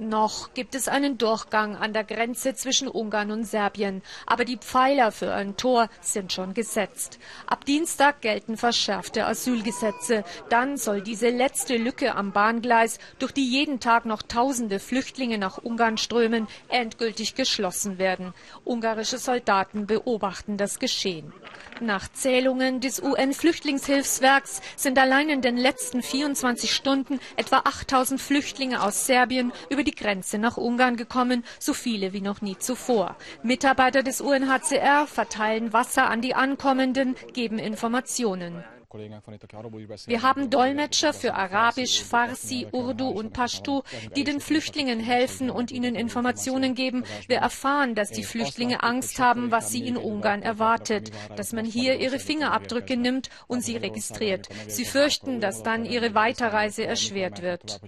Noch 0.00 0.54
gibt 0.54 0.76
es 0.76 0.86
einen 0.86 1.18
Durchgang 1.18 1.74
an 1.74 1.92
der 1.92 2.04
Grenze 2.04 2.54
zwischen 2.54 2.86
Ungarn 2.86 3.32
und 3.32 3.42
Serbien, 3.42 4.00
aber 4.26 4.44
die 4.44 4.56
Pfeiler 4.56 5.10
für 5.10 5.34
ein 5.34 5.56
Tor 5.56 5.88
sind 6.00 6.32
schon 6.32 6.54
gesetzt. 6.54 7.18
Ab 7.48 7.64
Dienstag 7.64 8.20
gelten 8.20 8.56
verschärfte 8.56 9.26
Asylgesetze. 9.26 10.22
Dann 10.50 10.76
soll 10.76 11.02
diese 11.02 11.30
letzte 11.30 11.76
Lücke 11.76 12.14
am 12.14 12.30
Bahngleis, 12.30 13.00
durch 13.18 13.32
die 13.32 13.44
jeden 13.44 13.80
Tag 13.80 14.04
noch 14.04 14.22
tausende 14.22 14.78
Flüchtlinge 14.78 15.36
nach 15.36 15.58
Ungarn 15.58 15.98
strömen, 15.98 16.46
endgültig 16.68 17.34
geschlossen 17.34 17.98
werden. 17.98 18.34
Ungarische 18.64 19.18
Soldaten 19.18 19.88
beobachten 19.88 20.58
das 20.58 20.78
Geschehen. 20.78 21.32
Nach 21.80 22.06
Zählungen 22.12 22.80
des 22.80 23.02
UN-Flüchtlingshilfswerks 23.02 24.62
sind 24.76 24.96
allein 24.98 25.28
in 25.28 25.42
den 25.42 25.56
letzten 25.56 26.02
24 26.02 26.72
Stunden 26.72 27.18
etwa 27.36 27.58
8000 27.58 28.20
Flüchtlinge 28.20 28.82
aus 28.82 29.06
Serbien 29.06 29.52
über 29.70 29.87
die 29.88 29.94
Grenze 29.94 30.38
nach 30.38 30.58
Ungarn 30.58 30.96
gekommen, 30.96 31.44
so 31.58 31.72
viele 31.72 32.12
wie 32.12 32.20
noch 32.20 32.42
nie 32.42 32.58
zuvor. 32.58 33.16
Mitarbeiter 33.42 34.02
des 34.02 34.20
UNHCR 34.20 35.06
verteilen 35.06 35.72
Wasser 35.72 36.10
an 36.10 36.20
die 36.20 36.34
Ankommenden, 36.34 37.16
geben 37.32 37.58
Informationen. 37.58 38.62
Wir 38.90 40.22
haben 40.22 40.48
Dolmetscher 40.48 41.12
für 41.12 41.34
Arabisch, 41.34 42.02
Farsi, 42.02 42.66
Urdu 42.72 43.08
und 43.08 43.34
Pashtu, 43.34 43.82
die 44.16 44.24
den 44.24 44.40
Flüchtlingen 44.40 44.98
helfen 44.98 45.50
und 45.50 45.70
ihnen 45.70 45.94
Informationen 45.94 46.74
geben. 46.74 47.04
Wir 47.26 47.38
erfahren, 47.38 47.94
dass 47.94 48.10
die 48.10 48.24
Flüchtlinge 48.24 48.82
Angst 48.82 49.18
haben, 49.18 49.50
was 49.50 49.70
sie 49.70 49.86
in 49.86 49.98
Ungarn 49.98 50.42
erwartet, 50.42 51.10
dass 51.36 51.52
man 51.52 51.66
hier 51.66 52.00
ihre 52.00 52.18
Fingerabdrücke 52.18 52.96
nimmt 52.96 53.28
und 53.46 53.62
sie 53.62 53.76
registriert. 53.76 54.48
Sie 54.68 54.86
fürchten, 54.86 55.40
dass 55.40 55.62
dann 55.62 55.84
ihre 55.84 56.14
Weiterreise 56.14 56.86
erschwert 56.86 57.42
wird. 57.42 57.80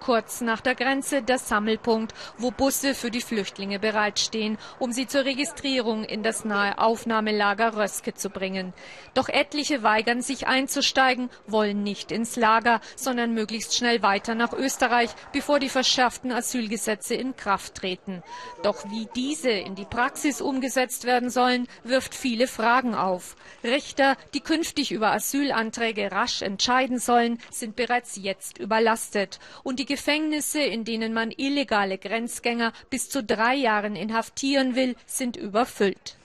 Kurz 0.00 0.40
nach 0.40 0.60
der 0.60 0.74
Grenze 0.74 1.22
der 1.22 1.38
Sammelpunkt, 1.38 2.14
wo 2.38 2.50
Busse 2.50 2.94
für 2.94 3.10
die 3.10 3.20
Flüchtlinge 3.20 3.78
bereitstehen, 3.78 4.58
um 4.78 4.92
sie 4.92 5.06
zur 5.06 5.24
Registrierung 5.24 6.04
in 6.04 6.22
das 6.22 6.44
nahe 6.44 6.78
Aufnahmelager 6.78 7.76
Röske 7.76 8.14
zu 8.14 8.30
bringen. 8.30 8.72
Doch 9.14 9.28
etliche 9.28 9.82
weigern 9.82 10.22
sich 10.22 10.46
einzusteigen, 10.46 11.30
wollen 11.46 11.82
nicht 11.82 12.12
ins 12.12 12.36
Lager, 12.36 12.80
sondern 12.94 13.34
möglichst 13.34 13.74
schnell 13.74 14.02
weiter 14.02 14.34
nach 14.34 14.52
Österreich, 14.52 15.10
bevor 15.32 15.58
die 15.58 15.68
verschärften 15.68 16.32
Asylgesetze 16.32 17.14
in 17.14 17.36
Kraft 17.36 17.76
treten. 17.76 18.22
Doch 18.62 18.84
wie 18.90 19.08
diese 19.14 19.50
in 19.50 19.74
die 19.74 19.84
Praxis 19.84 20.40
umgesetzt 20.40 21.04
werden 21.04 21.30
sollen, 21.30 21.66
wirft 21.82 22.14
viele 22.14 22.46
Fragen 22.46 22.94
auf. 22.94 23.36
Richter, 23.64 24.16
die 24.34 24.40
künftig 24.40 24.92
über 24.92 25.12
Asylanträge 25.12 26.12
rasch 26.12 26.42
entscheiden 26.42 26.98
sollen, 26.98 27.38
sind 27.50 27.76
bereits 27.76 28.16
jetzt 28.16 28.58
überlastet. 28.58 29.38
Und 29.62 29.78
die 29.78 29.85
Gefängnisse, 29.86 30.60
in 30.60 30.84
denen 30.84 31.14
man 31.14 31.30
illegale 31.30 31.96
Grenzgänger 31.96 32.72
bis 32.90 33.08
zu 33.08 33.22
drei 33.24 33.54
Jahren 33.54 33.96
inhaftieren 33.96 34.74
will, 34.74 34.96
sind 35.06 35.36
überfüllt. 35.36 36.16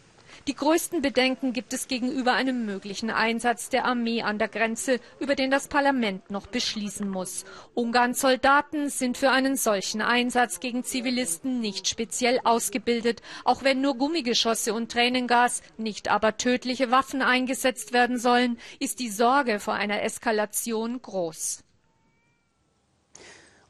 Die 0.48 0.56
größten 0.56 1.04
Bedenken 1.04 1.54
gibt 1.54 1.72
es 1.72 1.88
gegenüber 1.88 2.34
einem 2.34 2.66
möglichen 2.66 3.12
Einsatz 3.12 3.70
der 3.70 3.86
Armee 3.86 4.24
an 4.24 4.40
der 4.40 4.48
Grenze, 4.48 5.00
über 5.20 5.36
den 5.36 5.52
das 5.52 5.68
Parlament 5.68 6.32
noch 6.32 6.48
beschließen 6.48 7.08
muss. 7.08 7.46
Ungarns 7.76 8.22
Soldaten 8.22 8.90
sind 8.90 9.20
für 9.20 9.30
einen 9.30 9.56
solchen 9.56 10.02
Einsatz 10.02 10.60
gegen 10.60 10.84
Zivilisten 10.84 11.60
nicht 11.60 11.88
speziell 11.88 12.40
ausgebildet, 12.44 13.22
auch 13.44 13.64
wenn 13.64 13.82
nur 13.82 13.98
Gummigeschosse 13.98 14.74
und 14.74 14.92
Tränengas, 14.92 15.62
nicht 15.78 16.08
aber 16.08 16.38
tödliche 16.38 16.90
Waffen 16.90 17.22
eingesetzt 17.22 17.94
werden 17.94 18.18
sollen, 18.18 18.58
ist 18.80 19.00
die 19.00 19.10
Sorge 19.10 19.60
vor 19.60 19.76
einer 19.76 20.02
Eskalation 20.02 21.04
groß. 21.04 21.64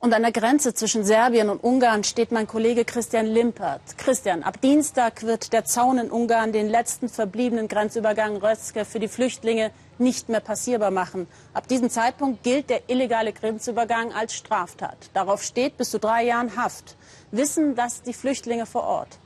Und 0.01 0.15
an 0.15 0.23
der 0.23 0.31
Grenze 0.31 0.73
zwischen 0.73 1.03
Serbien 1.03 1.51
und 1.51 1.63
Ungarn 1.63 2.03
steht 2.03 2.31
mein 2.31 2.47
Kollege 2.47 2.85
Christian 2.85 3.27
Limpert. 3.27 3.81
Christian, 3.99 4.41
ab 4.41 4.59
Dienstag 4.59 5.21
wird 5.21 5.53
der 5.53 5.63
Zaun 5.63 5.99
in 5.99 6.09
Ungarn 6.09 6.51
den 6.51 6.69
letzten 6.69 7.07
verbliebenen 7.07 7.67
Grenzübergang 7.67 8.37
Rötzke 8.37 8.83
für 8.83 8.99
die 8.99 9.07
Flüchtlinge 9.07 9.69
nicht 9.99 10.27
mehr 10.27 10.39
passierbar 10.39 10.89
machen. 10.89 11.27
Ab 11.53 11.67
diesem 11.67 11.91
Zeitpunkt 11.91 12.41
gilt 12.41 12.71
der 12.71 12.89
illegale 12.89 13.31
Grenzübergang 13.31 14.11
als 14.11 14.33
Straftat. 14.33 14.97
Darauf 15.13 15.43
steht 15.43 15.77
bis 15.77 15.91
zu 15.91 15.99
drei 15.99 16.23
Jahren 16.25 16.57
Haft. 16.57 16.95
Wissen 17.29 17.75
das 17.75 18.01
die 18.01 18.13
Flüchtlinge 18.13 18.65
vor 18.65 18.85
Ort? 18.85 19.19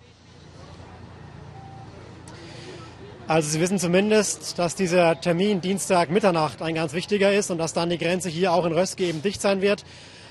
Also 3.28 3.50
Sie 3.50 3.62
wissen 3.62 3.80
zumindest, 3.80 4.60
dass 4.60 4.76
dieser 4.76 5.22
Termin 5.22 5.62
Dienstag 5.62 6.10
Mitternacht 6.10 6.62
ein 6.62 6.76
ganz 6.76 6.92
wichtiger 6.92 7.32
ist 7.32 7.50
und 7.50 7.60
dass 7.60 7.72
dann 7.72 7.90
die 7.90 7.98
Grenze 7.98 8.28
hier 8.28 8.52
auch 8.52 8.66
in 8.66 8.74
Röske 8.74 9.06
eben 9.06 9.22
dicht 9.22 9.42
sein 9.42 9.62
wird. 9.62 9.86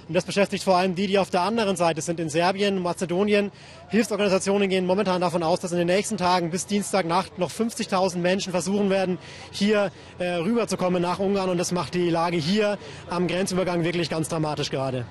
Und 0.09 0.15
das 0.15 0.25
beschäftigt 0.25 0.65
vor 0.65 0.77
allem 0.77 0.95
die, 0.95 1.07
die 1.07 1.19
auf 1.19 1.31
der 1.31 1.43
anderen 1.43 1.77
Seite 1.77 2.01
sind, 2.03 2.21
in 2.21 2.29
Serbien, 2.29 2.83
Mazedonien. 2.83 3.51
Hilfsorganisationen 3.89 4.69
gehen 4.69 4.87
momentan 4.87 5.21
davon 5.21 5.43
aus, 5.43 5.61
dass 5.61 5.73
in 5.73 5.79
den 5.79 5.87
nächsten 5.87 6.17
Tagen 6.17 6.51
bis 6.51 6.67
Dienstagnacht 6.67 7.39
noch 7.39 7.51
50.000 7.51 8.19
Menschen 8.19 8.53
versuchen 8.53 8.91
werden, 8.91 9.19
hier 9.51 9.91
äh, 10.19 10.35
rüberzukommen 10.35 11.01
nach 11.01 11.19
Ungarn. 11.19 11.49
Und 11.49 11.59
das 11.59 11.73
macht 11.73 11.95
die 11.95 12.11
Lage 12.11 12.37
hier 12.37 12.79
am 13.09 13.27
Grenzübergang 13.27 13.85
wirklich 13.85 14.11
ganz 14.11 14.29
dramatisch 14.29 14.71
gerade. 14.71 15.07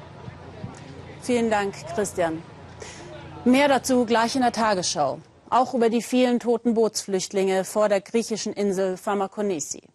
Vielen 1.21 1.49
Dank, 1.49 1.73
Christian. 1.95 2.43
Mehr 3.45 3.67
dazu 3.67 4.05
gleich 4.05 4.35
in 4.35 4.41
der 4.41 4.51
Tagesschau. 4.51 5.19
Auch 5.49 5.73
über 5.73 5.89
die 5.89 6.01
vielen 6.01 6.39
toten 6.39 6.73
Bootsflüchtlinge 6.73 7.63
vor 7.63 7.89
der 7.89 8.01
griechischen 8.01 8.53
Insel 8.53 8.97
Pharmakonisi. 8.97 9.92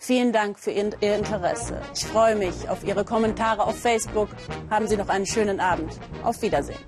Vielen 0.00 0.32
Dank 0.32 0.58
für 0.58 0.70
Ihr 0.70 0.92
Interesse. 1.00 1.80
Ich 1.92 2.04
freue 2.04 2.36
mich 2.36 2.68
auf 2.68 2.84
Ihre 2.84 3.04
Kommentare 3.04 3.64
auf 3.64 3.76
Facebook. 3.76 4.28
Haben 4.70 4.86
Sie 4.86 4.96
noch 4.96 5.08
einen 5.08 5.26
schönen 5.26 5.58
Abend. 5.58 5.98
Auf 6.22 6.40
Wiedersehen. 6.40 6.78